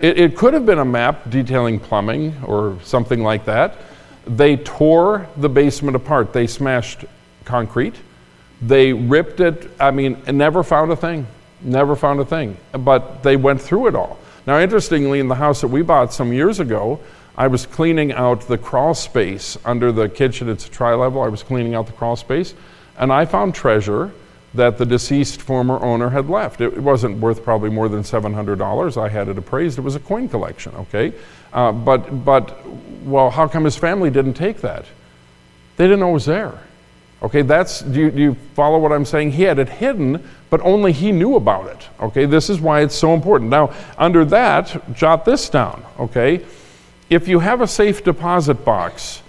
[0.00, 3.76] It, it could have been a map detailing plumbing or something like that.
[4.26, 6.32] They tore the basement apart.
[6.32, 7.04] They smashed
[7.44, 7.94] concrete.
[8.62, 11.26] They ripped it i mean never found a thing
[11.62, 12.56] never found a thing.
[12.72, 14.18] But they went through it all.
[14.46, 17.00] Now interestingly in the house that we bought some years ago
[17.36, 20.48] I was cleaning out the crawl space under the kitchen.
[20.48, 21.22] It's a tri level.
[21.22, 22.54] I was cleaning out the crawl space,
[22.98, 24.12] and I found treasure
[24.54, 26.60] that the deceased former owner had left.
[26.60, 28.96] It wasn't worth probably more than $700.
[28.96, 29.78] I had it appraised.
[29.78, 31.12] It was a coin collection, okay?
[31.52, 32.66] Uh, but, but,
[33.04, 34.86] well, how come his family didn't take that?
[35.76, 36.58] They didn't know it was there.
[37.22, 39.32] Okay, that's, do you, do you follow what I'm saying?
[39.32, 41.88] He had it hidden, but only he knew about it.
[42.00, 43.50] Okay, this is why it's so important.
[43.50, 46.44] Now, under that, jot this down, okay?
[47.08, 49.22] If you have a safe deposit box,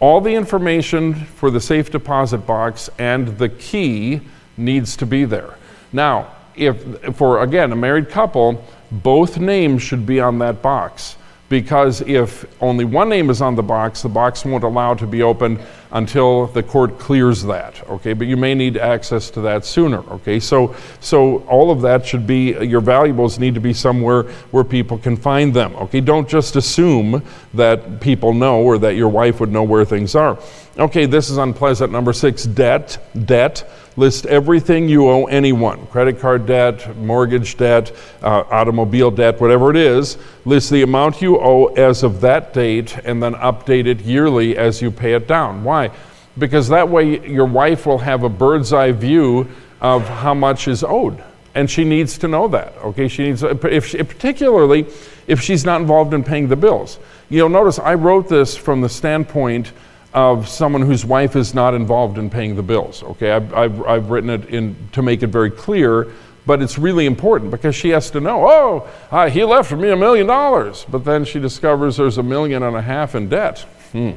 [0.00, 4.20] all the information for the safe deposit box and the key
[4.56, 5.56] needs to be there.
[5.92, 11.16] Now, if for again a married couple, both names should be on that box
[11.52, 15.22] because if only one name is on the box, the box won't allow to be
[15.22, 15.60] opened
[15.90, 17.86] until the court clears that.
[17.90, 19.98] Okay, but you may need access to that sooner.
[20.12, 24.64] Okay, so so all of that should be your valuables need to be somewhere where
[24.64, 25.76] people can find them.
[25.76, 30.14] Okay, don't just assume that people know or that your wife would know where things
[30.14, 30.38] are.
[30.78, 31.92] Okay, this is unpleasant.
[31.92, 32.96] Number six, debt.
[33.26, 33.70] Debt.
[33.96, 39.76] List everything you owe anyone credit card debt, mortgage debt, uh, automobile debt, whatever it
[39.76, 40.16] is.
[40.46, 44.80] List the amount you owe as of that date and then update it yearly as
[44.80, 45.62] you pay it down.
[45.62, 45.90] Why?
[46.38, 49.46] Because that way your wife will have a bird's eye view
[49.82, 51.22] of how much is owed.
[51.54, 52.74] And she needs to know that.
[52.78, 54.86] Okay, she needs, if she, particularly
[55.26, 56.98] if she's not involved in paying the bills.
[57.28, 59.72] You'll notice I wrote this from the standpoint
[60.14, 63.02] of someone whose wife is not involved in paying the bills.
[63.02, 66.12] Okay, I've, I've, I've written it in to make it very clear,
[66.44, 68.46] but it's really important because she has to know.
[68.46, 72.62] Oh, uh, he left me a million dollars, but then she discovers there's a million
[72.62, 73.60] and a half in debt.
[73.92, 74.12] Hmm.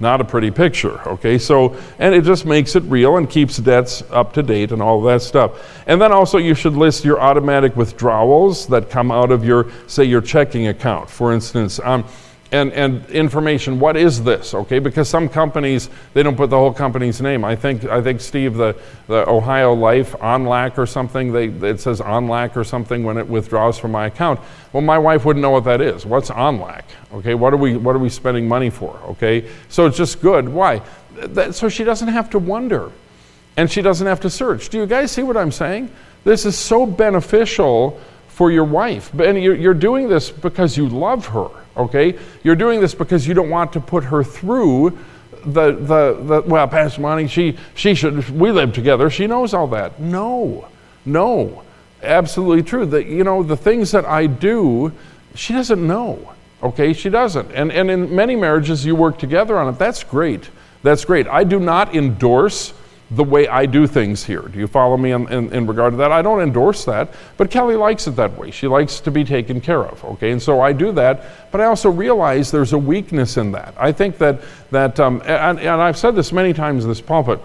[0.00, 1.38] Not a pretty picture, okay?
[1.38, 5.02] So, and it just makes it real and keeps debts up to date and all
[5.02, 5.82] that stuff.
[5.88, 10.04] And then also, you should list your automatic withdrawals that come out of your, say,
[10.04, 11.10] your checking account.
[11.10, 12.04] For instance, um,
[12.50, 14.78] and, and information what is this okay?
[14.78, 17.44] Because some companies they don't put the whole company's name.
[17.44, 22.00] I think i think steve the, the ohio life onlac or something they, it says
[22.00, 24.40] onlac or something when it withdraws from my account.
[24.72, 26.06] Well my wife wouldn't know what that is.
[26.06, 27.34] What's onlac okay?
[27.34, 29.48] What are we what are we spending money for okay?
[29.68, 30.48] So it's just good.
[30.48, 30.82] Why?
[31.14, 32.90] That, so she doesn't have to wonder
[33.56, 34.68] and she doesn't have to search.
[34.68, 35.90] Do you guys see what i'm saying?
[36.24, 38.00] This is so beneficial
[38.38, 41.48] for your wife and you're, doing this because you love her
[41.78, 42.18] okay?
[42.42, 44.98] You're doing this because you don't want to put her through
[45.44, 49.08] the, the, the well, Pastor Monty, she, she should, we live together.
[49.08, 50.00] She knows all that.
[50.00, 50.68] No,
[51.04, 51.62] No,
[52.02, 52.84] absolutely true.
[52.86, 54.92] That you know the things that I do,
[55.34, 56.34] she doesn't know.
[56.62, 57.52] Okay, she doesn't.
[57.52, 59.78] And and in many marriages you work together on it.
[59.78, 60.50] That's great.
[60.82, 61.28] That's great.
[61.28, 62.74] I do not endorse
[63.10, 64.42] the way I do things here.
[64.42, 66.12] Do you follow me in, in, in, regard to that?
[66.12, 68.50] I don't endorse that, but Kelly likes it that way.
[68.50, 70.30] She likes to be taken care of, okay?
[70.30, 73.74] And so I do that, but I also realize there's a weakness in that.
[73.78, 74.42] I think that,
[74.72, 77.40] that um, and, and, I've said this many times in this pulpit,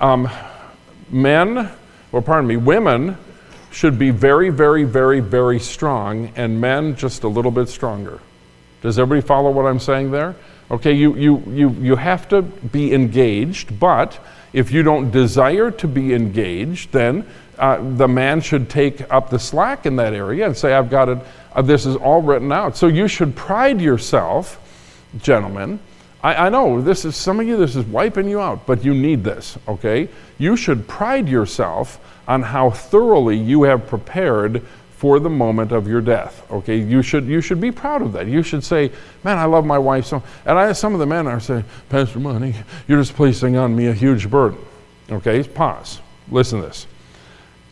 [0.00, 0.28] um,
[1.10, 1.70] men,
[2.12, 3.18] or pardon me, women
[3.72, 8.20] should be very, very, very, very strong, and men just a little bit stronger.
[8.80, 10.36] Does everybody follow what I'm saying there?
[10.74, 14.18] Okay, you, you, you, you have to be engaged, but
[14.52, 17.24] if you don't desire to be engaged, then
[17.60, 21.08] uh, the man should take up the slack in that area and say, I've got
[21.08, 21.18] it,
[21.54, 22.76] uh, this is all written out.
[22.76, 24.60] So you should pride yourself,
[25.18, 25.78] gentlemen.
[26.24, 28.94] I, I know this is, some of you, this is wiping you out, but you
[28.94, 30.08] need this, okay?
[30.38, 36.00] You should pride yourself on how thoroughly you have prepared for the moment of your
[36.00, 36.46] death.
[36.50, 38.26] Okay, you should you should be proud of that.
[38.26, 38.90] You should say,
[39.22, 42.20] "Man, I love my wife so." And I, some of the men are saying, "Pastor
[42.20, 42.54] Monty,
[42.86, 44.58] you're just placing on me a huge burden."
[45.10, 46.00] Okay, pause.
[46.30, 46.86] Listen to this.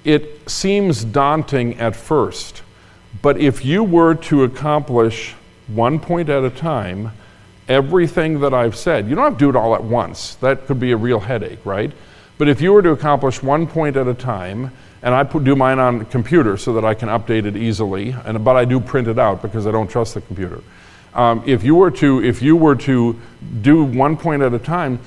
[0.05, 2.63] It seems daunting at first,
[3.23, 5.35] but if you were to accomplish
[5.69, 7.13] one point at a time,
[7.69, 10.35] everything that I've said, you don't have to do it all at once.
[10.37, 11.93] That could be a real headache, right?
[12.37, 15.57] But if you were to accomplish one point at a time, and I put, do
[15.57, 18.15] mine on computer so that I can update it easily.
[18.25, 20.61] And but I do print it out because I don't trust the computer.
[21.15, 23.21] Um, if you were to if you were to
[23.61, 25.01] do one point at a time,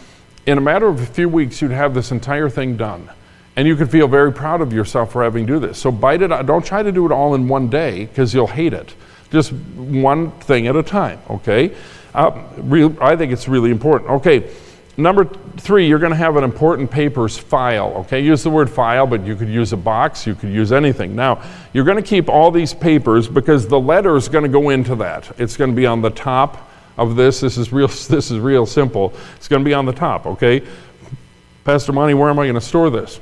[0.45, 3.09] in a matter of a few weeks, you'd have this entire thing done,
[3.55, 5.79] and you could feel very proud of yourself for having do this.
[5.79, 6.27] So bite it.
[6.45, 8.93] Don't try to do it all in one day because you'll hate it.
[9.31, 11.19] Just one thing at a time.
[11.29, 11.75] Okay.
[12.13, 12.31] Uh,
[13.01, 14.11] I think it's really important.
[14.11, 14.49] Okay.
[14.97, 15.25] Number
[15.57, 17.93] three, you're going to have an important papers file.
[17.97, 21.15] Okay, use the word file, but you could use a box, you could use anything.
[21.15, 24.69] Now, you're going to keep all these papers because the letter is going to go
[24.69, 25.29] into that.
[25.37, 27.41] It's going to be on the top of this.
[27.41, 27.87] This is real.
[28.15, 29.13] This is real simple.
[29.35, 30.25] It's going to be on the top.
[30.25, 30.65] Okay,
[31.65, 33.19] Pastor Monty, where am I going to store this?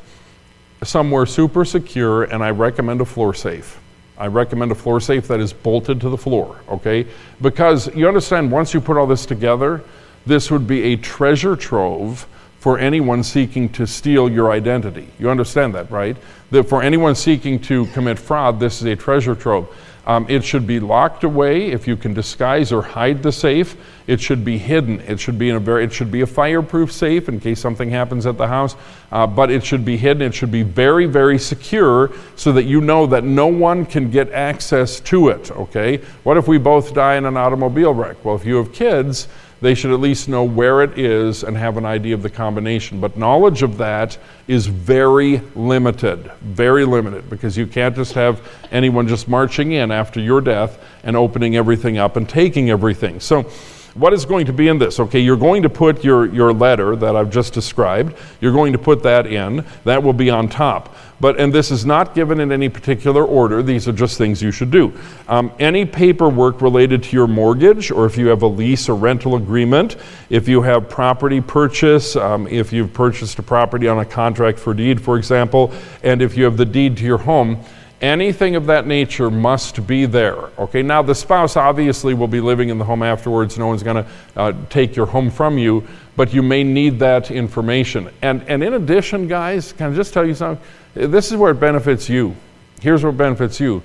[0.84, 3.80] Somewhere super secure, and I recommend a floor safe.
[4.16, 6.62] I recommend a floor safe that is bolted to the floor.
[6.70, 7.08] Okay,
[7.42, 9.84] because you understand once you put all this together
[10.26, 12.28] this would be a treasure trove
[12.60, 15.08] for anyone seeking to steal your identity.
[15.20, 16.16] You understand that, right?
[16.52, 19.68] That for anyone seeking to commit fraud, this is a treasure trove.
[20.06, 23.78] Um, it should be locked away if you can disguise or hide the safe.
[24.06, 25.00] It should be hidden.
[25.02, 25.86] It should be in a very.
[25.86, 28.76] It should be a fireproof safe in case something happens at the house.
[29.12, 30.22] Uh, but it should be hidden.
[30.22, 34.30] It should be very, very secure so that you know that no one can get
[34.34, 35.52] access to it.
[35.52, 35.98] Okay.
[36.24, 38.26] What if we both die in an automobile wreck?
[38.26, 39.30] Well, if you have kids,
[39.64, 43.00] they should at least know where it is and have an idea of the combination.
[43.00, 49.08] But knowledge of that is very limited, very limited, because you can't just have anyone
[49.08, 53.22] just marching in after your death and opening everything up and taking everything.
[53.22, 53.50] So,
[53.94, 55.00] what is going to be in this?
[55.00, 58.80] Okay, you're going to put your, your letter that I've just described, you're going to
[58.80, 59.64] put that in.
[59.84, 60.96] That will be on top.
[61.20, 64.52] But, and this is not given in any particular order, these are just things you
[64.52, 64.92] should do.
[65.28, 69.36] Um, any paperwork related to your mortgage, or if you have a lease or rental
[69.36, 69.96] agreement,
[70.30, 74.74] if you have property purchase, um, if you've purchased a property on a contract for
[74.74, 77.64] deed, for example, and if you have the deed to your home,
[78.04, 80.36] anything of that nature must be there.
[80.60, 83.58] Okay, now the spouse obviously will be living in the home afterwards.
[83.58, 85.88] No one's going to uh, take your home from you,
[86.18, 88.10] but you may need that information.
[88.22, 90.64] And, and in addition, guys, can I just tell you something?
[90.94, 92.36] This is where it benefits you.
[92.82, 93.82] Here's it benefits you.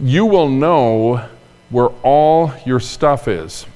[0.00, 1.28] You will know
[1.70, 3.66] where all your stuff is.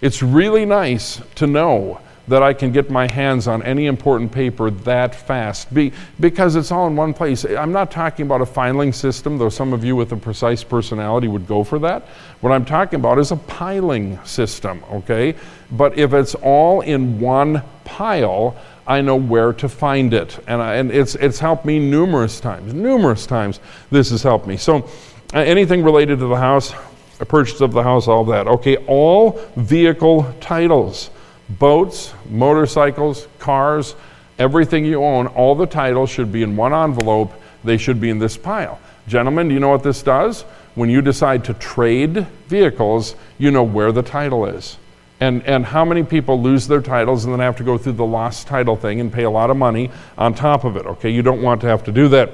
[0.00, 4.70] It's really nice to know that I can get my hands on any important paper
[4.70, 7.44] that fast Be, because it's all in one place.
[7.44, 11.28] I'm not talking about a filing system, though some of you with a precise personality
[11.28, 12.06] would go for that.
[12.40, 15.34] What I'm talking about is a piling system, okay?
[15.72, 20.38] But if it's all in one pile, I know where to find it.
[20.46, 22.72] And, I, and it's, it's helped me numerous times.
[22.72, 23.60] Numerous times
[23.90, 24.56] this has helped me.
[24.56, 24.88] So,
[25.34, 26.72] uh, anything related to the house,
[27.20, 28.46] a purchase of the house, all that.
[28.46, 31.10] Okay, all vehicle titles
[31.48, 33.94] boats, motorcycles, cars,
[34.38, 37.32] everything you own, all the titles should be in one envelope.
[37.64, 38.80] They should be in this pile.
[39.06, 40.42] Gentlemen, do you know what this does?
[40.74, 44.76] When you decide to trade vehicles, you know where the title is.
[45.20, 48.06] And, and how many people lose their titles and then have to go through the
[48.06, 50.86] lost title thing and pay a lot of money on top of it?
[50.86, 52.30] Okay, you don't want to have to do that.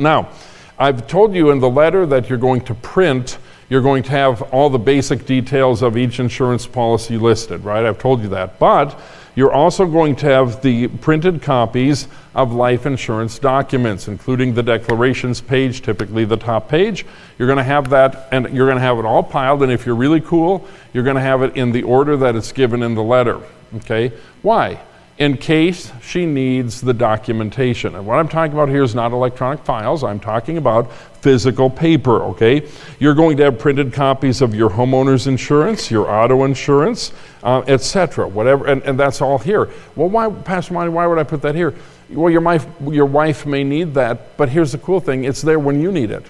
[0.00, 0.30] Now,
[0.78, 3.38] I've told you in the letter that you're going to print
[3.68, 7.84] You're going to have all the basic details of each insurance policy listed, right?
[7.84, 8.58] I've told you that.
[8.58, 8.98] But
[9.34, 15.40] you're also going to have the printed copies of life insurance documents, including the declarations
[15.40, 17.04] page, typically the top page.
[17.38, 19.62] You're going to have that, and you're going to have it all piled.
[19.62, 22.52] And if you're really cool, you're going to have it in the order that it's
[22.52, 23.40] given in the letter.
[23.76, 24.12] Okay?
[24.40, 24.80] Why?
[25.18, 27.96] in case she needs the documentation.
[27.96, 30.90] And what I'm talking about here is not electronic files, I'm talking about
[31.20, 32.68] physical paper, okay?
[32.98, 37.12] You're going to have printed copies of your homeowner's insurance, your auto insurance,
[37.42, 39.68] uh, etc., whatever, and, and that's all here.
[39.96, 41.74] Well, why, Pastor Monty, why would I put that here?
[42.10, 45.58] Well, your wife, your wife may need that, but here's the cool thing it's there
[45.58, 46.24] when you need it.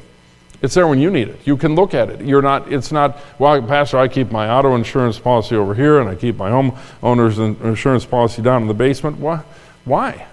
[0.61, 1.39] It's there when you need it.
[1.45, 2.21] You can look at it.
[2.21, 6.09] You're not, it's not, well, Pastor, I keep my auto insurance policy over here and
[6.09, 9.19] I keep my homeowner's insurance policy down in the basement.
[9.19, 9.43] Why?
[9.85, 10.27] Why?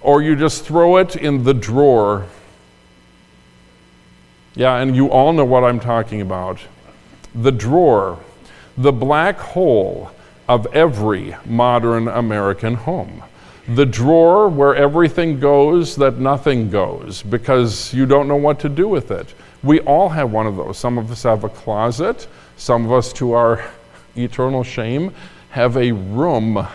[0.00, 2.26] Or you just throw it in the drawer.
[4.58, 6.60] Yeah, and you all know what I'm talking about.
[7.34, 8.18] The drawer,
[8.76, 10.10] the black hole
[10.46, 13.22] of every modern American home
[13.68, 18.88] the drawer where everything goes that nothing goes because you don't know what to do
[18.88, 19.34] with it.
[19.62, 20.78] We all have one of those.
[20.78, 22.26] Some of us have a closet.
[22.56, 23.70] Some of us, to our
[24.16, 25.12] eternal shame,
[25.50, 26.66] have a room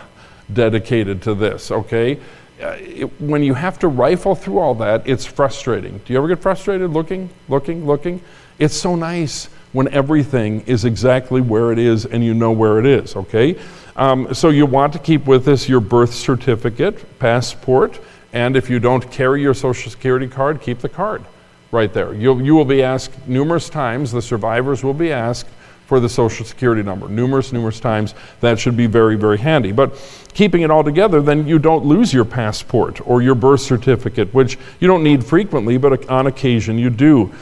[0.52, 2.20] dedicated to this, okay?
[2.60, 5.98] Uh, it, when you have to rifle through all that, it's frustrating.
[6.04, 8.20] Do you ever get frustrated looking, looking, looking?
[8.58, 12.86] It's so nice when everything is exactly where it is and you know where it
[12.86, 13.58] is, okay?
[13.96, 18.00] Um, so you want to keep with this your birth certificate, passport,
[18.32, 21.24] and if you don't carry your social security card, keep the card
[21.72, 22.14] right there.
[22.14, 25.48] You'll, you will be asked numerous times, the survivors will be asked
[25.86, 28.14] for the social security number numerous, numerous times.
[28.40, 29.72] That should be very, very handy.
[29.72, 29.94] But
[30.34, 34.58] keeping it all together, then you don't lose your passport or your birth certificate, which
[34.80, 37.32] you don't need frequently, but on occasion you do.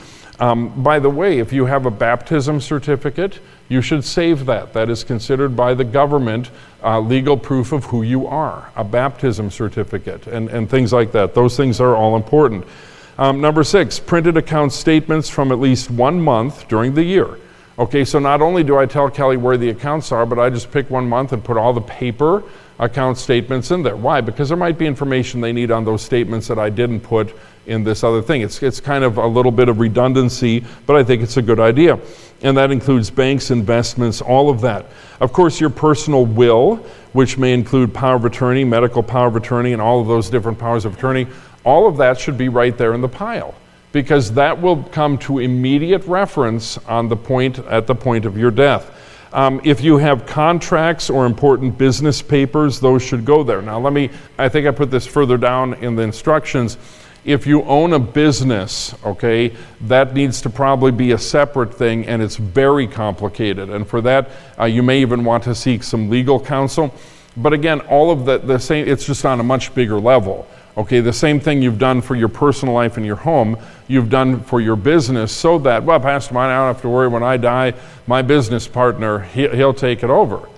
[0.41, 3.39] Um, by the way, if you have a baptism certificate,
[3.69, 4.73] you should save that.
[4.73, 6.51] That is considered by the government
[6.83, 11.35] uh, legal proof of who you are, a baptism certificate, and, and things like that.
[11.35, 12.67] Those things are all important.
[13.19, 17.39] Um, number six, printed account statements from at least one month during the year.
[17.83, 20.71] Okay, so not only do I tell Kelly where the accounts are, but I just
[20.71, 22.45] pick one month and put all the paper
[22.79, 23.97] account statements in there.
[23.97, 24.21] Why?
[24.21, 27.83] Because there might be information they need on those statements that I didn't put in
[27.83, 28.43] this other thing.
[28.43, 31.59] It's, it's kind of a little bit of redundancy, but I think it's a good
[31.59, 31.99] idea.
[32.43, 34.87] And that includes banks, investments, all of that.
[35.19, 36.77] Of course, your personal will,
[37.15, 40.57] which may include power of attorney, medical power of attorney, and all of those different
[40.57, 41.27] powers of attorney
[41.65, 43.55] all of that should be right there in the pile
[43.93, 48.51] because that will come to immediate reference on the point at the point of your
[48.51, 48.91] death.
[49.33, 53.63] Um, if you have contracts or important business papers, those should go there.
[53.63, 56.77] Now, let me, I think I put this further down in the instructions.
[57.25, 62.21] If you own a business, okay, that needs to probably be a separate thing and
[62.21, 63.71] it's very complicated.
[63.71, 66.93] And for that, uh, you may even want to seek some legal counsel.
[67.37, 70.47] But again, all of the, the same, it's just on a much bigger level.
[70.75, 73.59] Okay, the same thing you've done for your personal life and your home,
[73.89, 77.09] you've done for your business so that, well, Pastor Monty, I don't have to worry
[77.09, 77.75] when I die,
[78.07, 80.49] my business partner, he, will take it over.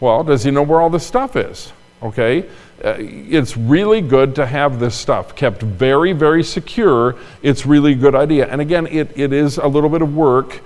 [0.00, 1.72] Well, does he know where all this stuff is?
[2.02, 2.48] Okay,
[2.84, 7.14] uh, it's really good to have this stuff kept very, very secure.
[7.42, 8.48] It's really a good idea.
[8.48, 10.62] And again, it, it is a little bit of work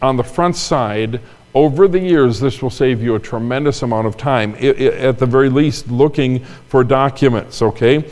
[0.00, 1.20] on the front side.
[1.52, 5.18] Over the years, this will save you a tremendous amount of time, it, it, at
[5.18, 8.08] the very least, looking for documents, okay?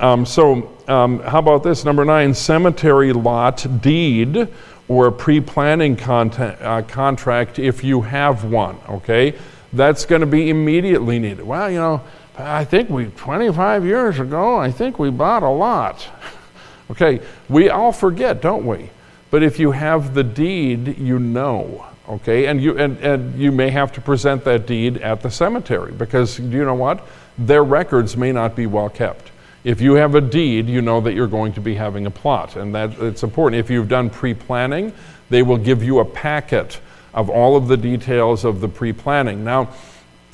[0.00, 1.84] Um, so, um, how about this?
[1.84, 4.48] Number nine, cemetery lot deed
[4.86, 9.34] or pre planning uh, contract if you have one, okay?
[9.72, 11.44] That's going to be immediately needed.
[11.44, 12.02] Well, you know,
[12.36, 16.06] I think we, 25 years ago, I think we bought a lot.
[16.92, 18.90] okay, we all forget, don't we?
[19.30, 22.46] But if you have the deed, you know, okay?
[22.46, 26.36] And you, and, and you may have to present that deed at the cemetery because,
[26.36, 27.04] do you know what?
[27.36, 29.32] Their records may not be well kept.
[29.68, 32.56] If you have a deed, you know that you're going to be having a plot,
[32.56, 33.60] and that it's important.
[33.60, 34.94] If you've done pre-planning,
[35.28, 36.80] they will give you a packet
[37.12, 39.44] of all of the details of the pre-planning.
[39.44, 39.68] Now,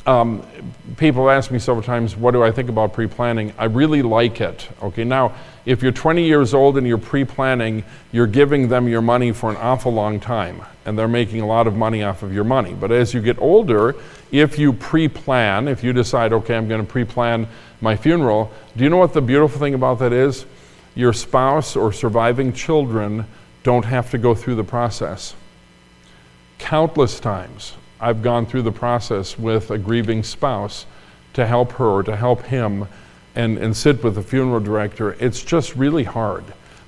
[0.07, 0.47] um,
[0.99, 3.53] people ask me several times, what do I think about pre planning?
[3.59, 4.69] I really like it.
[4.81, 5.35] Okay, now,
[5.67, 9.51] if you're 20 years old and you're pre planning, you're giving them your money for
[9.51, 12.75] an awful long time, and they're making a lot of money off of your money.
[12.75, 13.95] But as you get older,
[14.31, 17.49] if you pre plan, if you decide, okay, I'm going to pre plan
[17.81, 20.45] my funeral, do you know what the beautiful thing about that is?
[20.95, 23.27] Your spouse or surviving children
[23.63, 25.35] don't have to go through the process.
[26.59, 30.87] Countless times I've gone through the process with a grieving spouse
[31.33, 32.87] to help her to help him
[33.35, 35.17] and, and sit with the funeral director.
[35.21, 36.45] It's just really hard.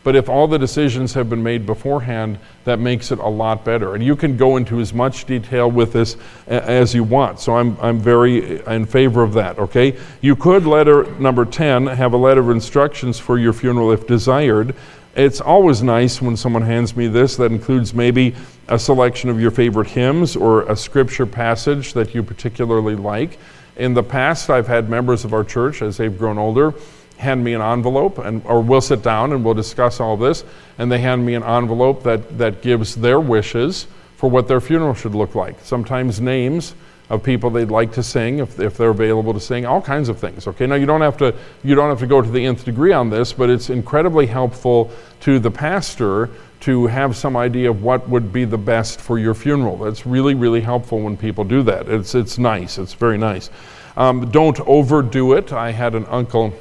[0.07, 3.97] But if all the decisions have been made beforehand, that makes it a lot better.
[3.97, 6.17] And you can go into as much detail with this
[6.47, 7.41] as you want.
[7.41, 9.99] So I'm, I'm very in favor of that, okay?
[10.21, 14.77] You could, letter number 10, have a letter of instructions for your funeral if desired.
[15.17, 18.37] It's always nice when someone hands me this that includes maybe
[18.69, 23.41] a selection of your favorite hymns or a scripture passage that you particularly like.
[23.77, 26.75] In the past, I've had members of our church, as they've grown older,
[27.19, 30.45] hand me an envelope, and, or we'll sit down and we'll discuss all this,
[30.79, 34.95] and they hand me an envelope that, that gives their wishes for what their funeral
[34.95, 35.61] should look like.
[35.61, 36.75] Sometimes names
[37.09, 40.19] of people they'd like to sing if, if they're available to sing all kinds of
[40.19, 42.65] things okay now you don't have to you don't have to go to the nth
[42.65, 46.29] degree on this but it's incredibly helpful to the pastor
[46.67, 49.77] to have some idea of what would be the best for your funeral.
[49.77, 51.89] That's really really helpful when people do that.
[51.89, 52.77] It's it's nice.
[52.77, 53.51] It's very nice.
[53.97, 55.53] Um, don't overdo it.
[55.53, 56.53] I had an uncle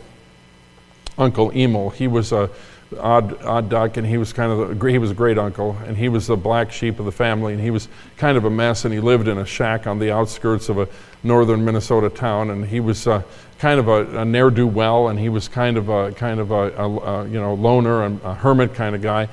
[1.17, 1.89] Uncle Emil.
[1.89, 2.51] He was a
[2.99, 5.97] odd, odd duck, and he was kind of the, he was a great uncle, and
[5.97, 7.87] he was the black sheep of the family, and he was
[8.17, 10.87] kind of a mess, and he lived in a shack on the outskirts of a
[11.23, 13.23] northern Minnesota town, and he was uh,
[13.57, 16.51] kind of a, a ne'er do well, and he was kind of a kind of
[16.51, 19.27] a, a, a you know loner and a hermit kind of guy.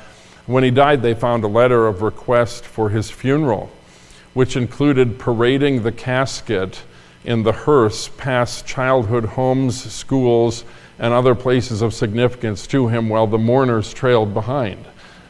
[0.47, 3.71] When he died, they found a letter of request for his funeral,
[4.35, 6.83] which included parading the casket
[7.25, 10.65] in the hearse past childhood homes, schools
[10.99, 14.85] and other places of significance to him while the mourners trailed behind.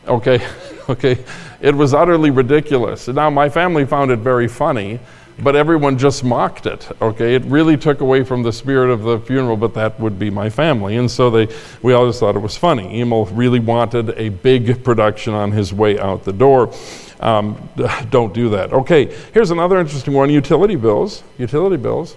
[0.08, 0.46] Okay,
[0.88, 1.22] okay,
[1.60, 3.06] it was utterly ridiculous.
[3.08, 4.98] Now, my family found it very funny,
[5.38, 6.88] but everyone just mocked it.
[7.00, 10.30] Okay, it really took away from the spirit of the funeral, but that would be
[10.30, 10.96] my family.
[10.96, 11.48] And so they,
[11.82, 13.00] we all just thought it was funny.
[13.00, 16.72] Emil really wanted a big production on his way out the door.
[17.20, 17.68] Um,
[18.10, 18.72] don't do that.
[18.72, 21.22] Okay, here's another interesting one utility bills.
[21.38, 22.16] Utility bills.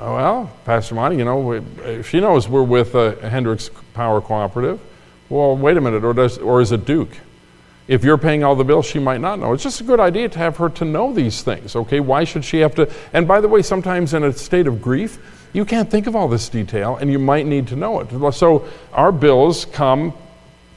[0.00, 4.78] Oh, well, Pastor Monty, you know, she knows we're with uh, Hendricks Power Cooperative.
[5.28, 7.10] Well, wait a minute, or, does, or is it Duke?
[7.88, 9.54] If you're paying all the bills, she might not know.
[9.54, 12.00] It's just a good idea to have her to know these things, okay?
[12.00, 12.92] Why should she have to?
[13.14, 15.18] And by the way, sometimes in a state of grief,
[15.54, 18.34] you can't think of all this detail and you might need to know it.
[18.34, 20.12] So our bills come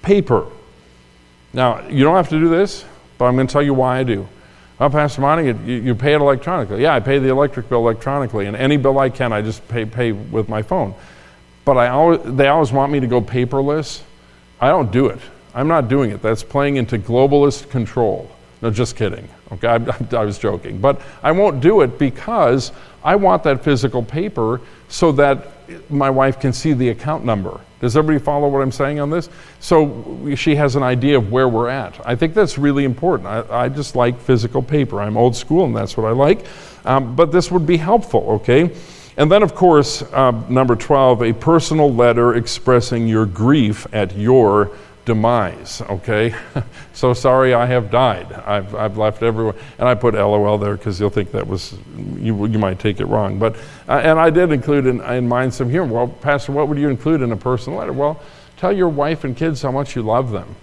[0.01, 0.47] paper.
[1.53, 2.86] Now, you don't have to do this,
[3.18, 4.28] but I'm going to tell you why I do.
[4.80, 6.82] Oh, Pastor Monty, you, you, pay it electronically.
[6.82, 9.86] Yeah, I pay the electric bill electronically, and any bill I can, I just pay,
[9.86, 10.95] pay with my phone.
[11.66, 14.01] But I always, they always want me to go paperless.
[14.59, 15.20] I don't do it.
[15.54, 16.22] I'm not doing it.
[16.22, 18.30] That's playing into globalist control.
[18.62, 19.28] No, just kidding.
[19.54, 19.76] Okay, I,
[20.16, 20.80] I, was joking.
[20.80, 22.72] But I won't do it because
[23.04, 25.47] I want that physical paper so that
[25.89, 27.60] my wife can see the account number.
[27.80, 29.30] Does everybody follow what I'm saying on this?
[29.60, 31.99] So she has an idea of where we're at.
[32.06, 33.28] I think that's really important.
[33.28, 35.02] I, I just like physical paper.
[35.02, 36.45] I'm old school and that's what I like.
[36.86, 38.70] Um, but this would be helpful, okay?
[39.18, 44.72] And then, of course, uh, number 12, a personal letter expressing your grief at your
[45.06, 46.34] demise, okay?
[46.93, 48.32] so sorry I have died.
[48.32, 49.56] I've, I've left everyone.
[49.80, 51.76] And I put LOL there because you'll think that was,
[52.18, 53.39] you, you might take it wrong.
[53.39, 53.56] But,
[53.88, 55.93] uh, and I did include in, in mine some humor.
[55.93, 57.93] Well, Pastor, what would you include in a personal letter?
[57.93, 58.22] Well,
[58.58, 60.56] tell your wife and kids how much you love them.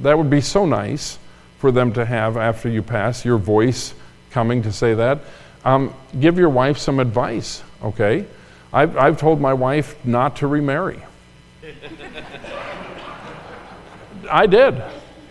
[0.00, 1.18] That would be so nice
[1.58, 3.94] for them to have after you pass, your voice
[4.30, 5.20] coming to say that.
[5.64, 8.26] Um, give your wife some advice, okay?
[8.72, 11.00] I've, I've told my wife not to remarry.
[14.30, 14.82] I did.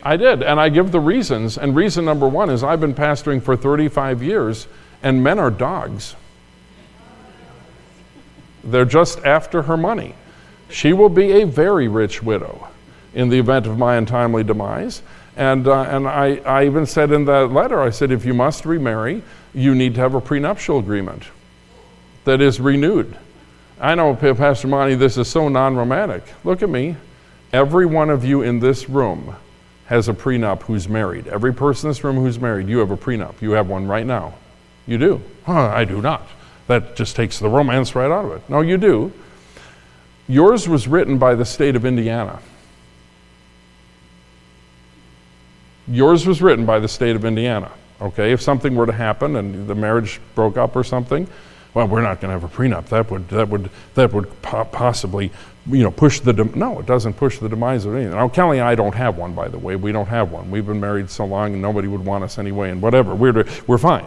[0.04, 0.44] I did.
[0.44, 1.58] And I give the reasons.
[1.58, 4.68] And reason number one is I've been pastoring for 35 years,
[5.04, 6.16] and men are dogs.
[8.64, 10.16] They're just after her money.
[10.70, 12.68] She will be a very rich widow
[13.14, 15.02] in the event of my untimely demise.
[15.36, 18.66] And, uh, and I, I even said in that letter, I said, if you must
[18.66, 19.24] remarry,
[19.54, 21.24] you need to have a prenuptial agreement
[22.24, 23.18] that is renewed.
[23.80, 26.24] I know, Pastor Monty, this is so non romantic.
[26.44, 26.96] Look at me.
[27.54, 29.36] Every one of you in this room
[29.88, 31.28] has a prenup who's married.
[31.28, 33.42] Every person in this room who's married, you have a prenup.
[33.42, 34.36] You have one right now.
[34.88, 35.22] You do.
[35.46, 36.26] Huh, I do not.
[36.68, 38.50] That just takes the romance right out of it.
[38.50, 39.12] No, you do.
[40.28, 42.40] Yours was written by the state of Indiana.
[45.88, 47.72] Yours was written by the state of Indiana.
[48.00, 51.28] Okay, if something were to happen and the marriage broke up or something,
[51.74, 52.88] well, we're not going to have a prenup.
[52.88, 55.32] That would that would that would po- possibly
[55.68, 58.12] you know, push the, de- no, it doesn't push the demise of anything.
[58.12, 59.76] Now, Kelly and I don't have one, by the way.
[59.76, 60.50] We don't have one.
[60.50, 63.14] We've been married so long and nobody would want us anyway and whatever.
[63.14, 64.06] We're, we're fine.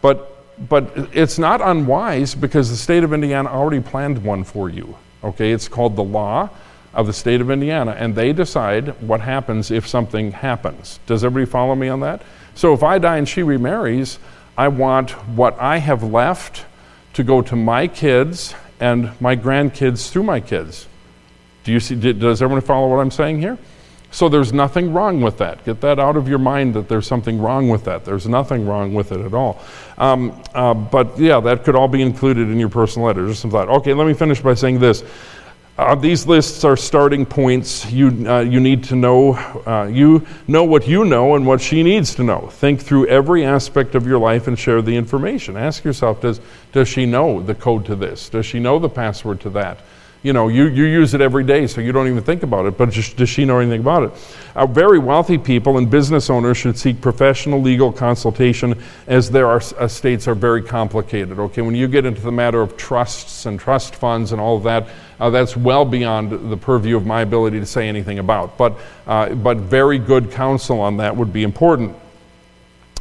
[0.00, 0.36] But,
[0.68, 4.96] but it's not unwise because the state of Indiana already planned one for you.
[5.24, 6.48] Okay, it's called the law
[6.92, 11.00] of the state of Indiana, and they decide what happens if something happens.
[11.06, 12.22] Does everybody follow me on that?
[12.54, 14.20] So if I die and she remarries,
[14.56, 16.66] I want what I have left
[17.14, 20.86] to go to my kids and my grandkids through my kids.
[21.64, 23.58] Do you see, does everyone follow what I'm saying here?
[24.10, 25.64] So there's nothing wrong with that.
[25.64, 28.04] Get that out of your mind that there's something wrong with that.
[28.04, 29.60] There's nothing wrong with it at all.
[29.98, 33.26] Um, uh, but yeah, that could all be included in your personal letter.
[33.26, 33.68] Just some thought.
[33.68, 35.02] Okay, let me finish by saying this.
[35.76, 37.90] Uh, these lists are starting points.
[37.90, 39.34] You, uh, you need to know,
[39.66, 42.46] uh, you know what you know and what she needs to know.
[42.52, 45.56] Think through every aspect of your life and share the information.
[45.56, 46.40] Ask yourself, does,
[46.72, 48.28] does she know the code to this?
[48.28, 49.78] Does she know the password to that?
[50.24, 52.78] You know, you, you use it every day, so you don't even think about it,
[52.78, 54.12] but just, does she know anything about it?
[54.56, 58.74] Uh, very wealthy people and business owners should seek professional legal consultation
[59.06, 61.38] as their estates are very complicated.
[61.38, 64.62] Okay, when you get into the matter of trusts and trust funds and all of
[64.62, 64.88] that,
[65.20, 68.56] uh, that's well beyond the purview of my ability to say anything about.
[68.56, 71.94] But, uh, but very good counsel on that would be important.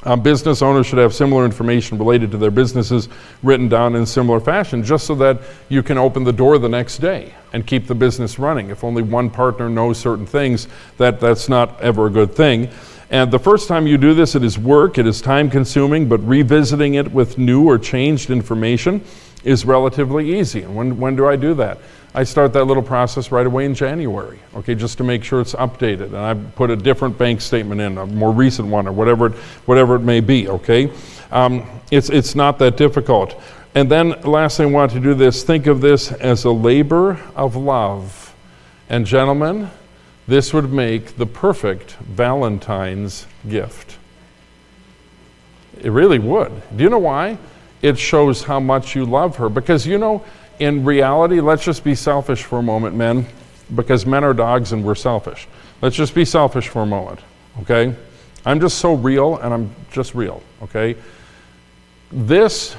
[0.05, 3.07] Um, business owners should have similar information related to their businesses
[3.41, 5.39] written down in similar fashion, just so that
[5.69, 8.69] you can open the door the next day and keep the business running.
[8.69, 12.69] If only one partner knows certain things, that, that's not ever a good thing.
[13.09, 16.17] And the first time you do this, it is work, it is time consuming, but
[16.27, 19.03] revisiting it with new or changed information
[19.43, 20.63] is relatively easy.
[20.63, 21.77] And when, when do I do that?
[22.15, 25.55] I start that little process right away in January, okay, just to make sure it's
[25.55, 26.07] updated.
[26.07, 29.33] And I put a different bank statement in, a more recent one, or whatever it,
[29.65, 30.91] whatever it may be, okay?
[31.31, 33.41] Um, it's, it's not that difficult.
[33.73, 37.19] And then, last thing I want to do this think of this as a labor
[37.35, 38.35] of love.
[38.89, 39.71] And, gentlemen,
[40.27, 43.97] this would make the perfect Valentine's gift.
[45.81, 46.51] It really would.
[46.77, 47.39] Do you know why?
[47.81, 49.49] It shows how much you love her.
[49.49, 50.23] Because, you know,
[50.59, 53.25] in reality, let's just be selfish for a moment, men,
[53.75, 55.47] because men are dogs and we're selfish.
[55.81, 57.19] Let's just be selfish for a moment,
[57.61, 57.95] okay?
[58.45, 60.95] I'm just so real and I'm just real, okay?
[62.11, 62.75] This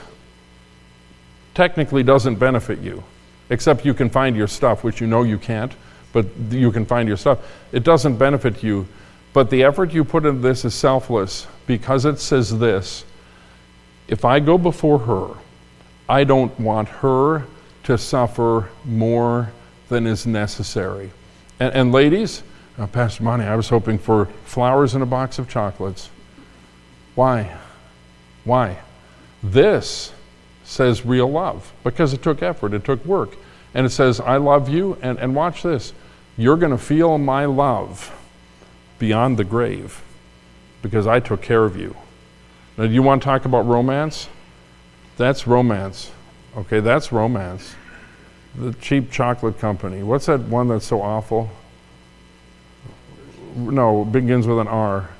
[1.54, 3.02] technically doesn't benefit you,
[3.50, 5.72] except you can find your stuff, which you know you can't,
[6.12, 7.40] but you can find your stuff.
[7.72, 8.86] It doesn't benefit you,
[9.32, 13.04] but the effort you put into this is selfless because it says this
[14.06, 15.34] if I go before her,
[16.08, 17.46] I don't want her
[17.84, 19.52] to suffer more
[19.88, 21.10] than is necessary.
[21.60, 22.42] And, and ladies,
[22.78, 26.10] uh, Pastor Monty, I was hoping for flowers and a box of chocolates.
[27.14, 27.56] Why?
[28.44, 28.78] Why?
[29.42, 30.12] This
[30.64, 33.36] says real love because it took effort, it took work.
[33.74, 35.92] And it says, I love you, and, and watch this.
[36.36, 38.12] You're going to feel my love
[38.98, 40.00] beyond the grave
[40.80, 41.96] because I took care of you.
[42.76, 44.28] Now, do you want to talk about romance?
[45.16, 46.10] That's romance.
[46.56, 47.74] Okay, that's romance.
[48.54, 50.02] The cheap chocolate company.
[50.02, 51.50] What's that one that's so awful?
[53.56, 55.10] No, begins with an R.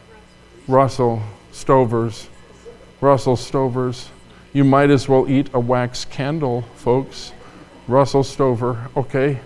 [0.69, 1.23] Russell
[1.53, 2.29] Stovers.
[3.01, 4.09] Russell Stovers.
[4.53, 7.33] You might as well eat a wax candle, folks.
[7.89, 9.41] Russell Stover, okay?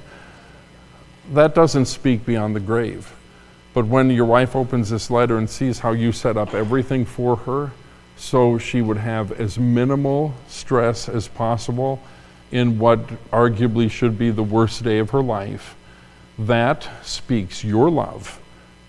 [1.33, 3.15] That doesn't speak beyond the grave.
[3.75, 7.37] But when your wife opens this letter and sees how you set up everything for
[7.37, 7.73] her,
[8.19, 12.03] so she would have as minimal stress as possible
[12.51, 15.77] in what arguably should be the worst day of her life.
[16.39, 18.41] That speaks your love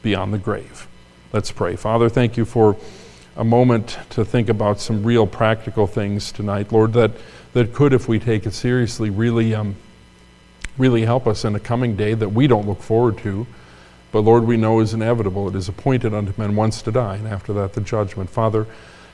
[0.02, 0.88] beyond the grave.
[1.32, 1.76] Let's pray.
[1.76, 2.76] Father, thank you for
[3.38, 7.12] a moment to think about some real practical things tonight, Lord, that,
[7.54, 9.76] that could, if we take it seriously, really, um,
[10.78, 13.46] really help us in a coming day that we don't look forward to.
[14.12, 15.48] But Lord, we know is inevitable.
[15.48, 18.30] It is appointed unto men once to die, and after that, the judgment.
[18.30, 18.66] Father,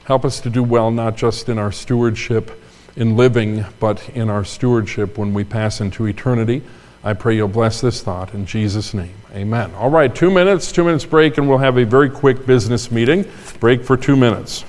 [0.05, 2.61] Help us to do well, not just in our stewardship
[2.95, 6.61] in living, but in our stewardship when we pass into eternity.
[7.03, 9.13] I pray you'll bless this thought in Jesus' name.
[9.33, 9.73] Amen.
[9.75, 13.25] All right, two minutes, two minutes break, and we'll have a very quick business meeting.
[13.59, 14.65] Break for two minutes.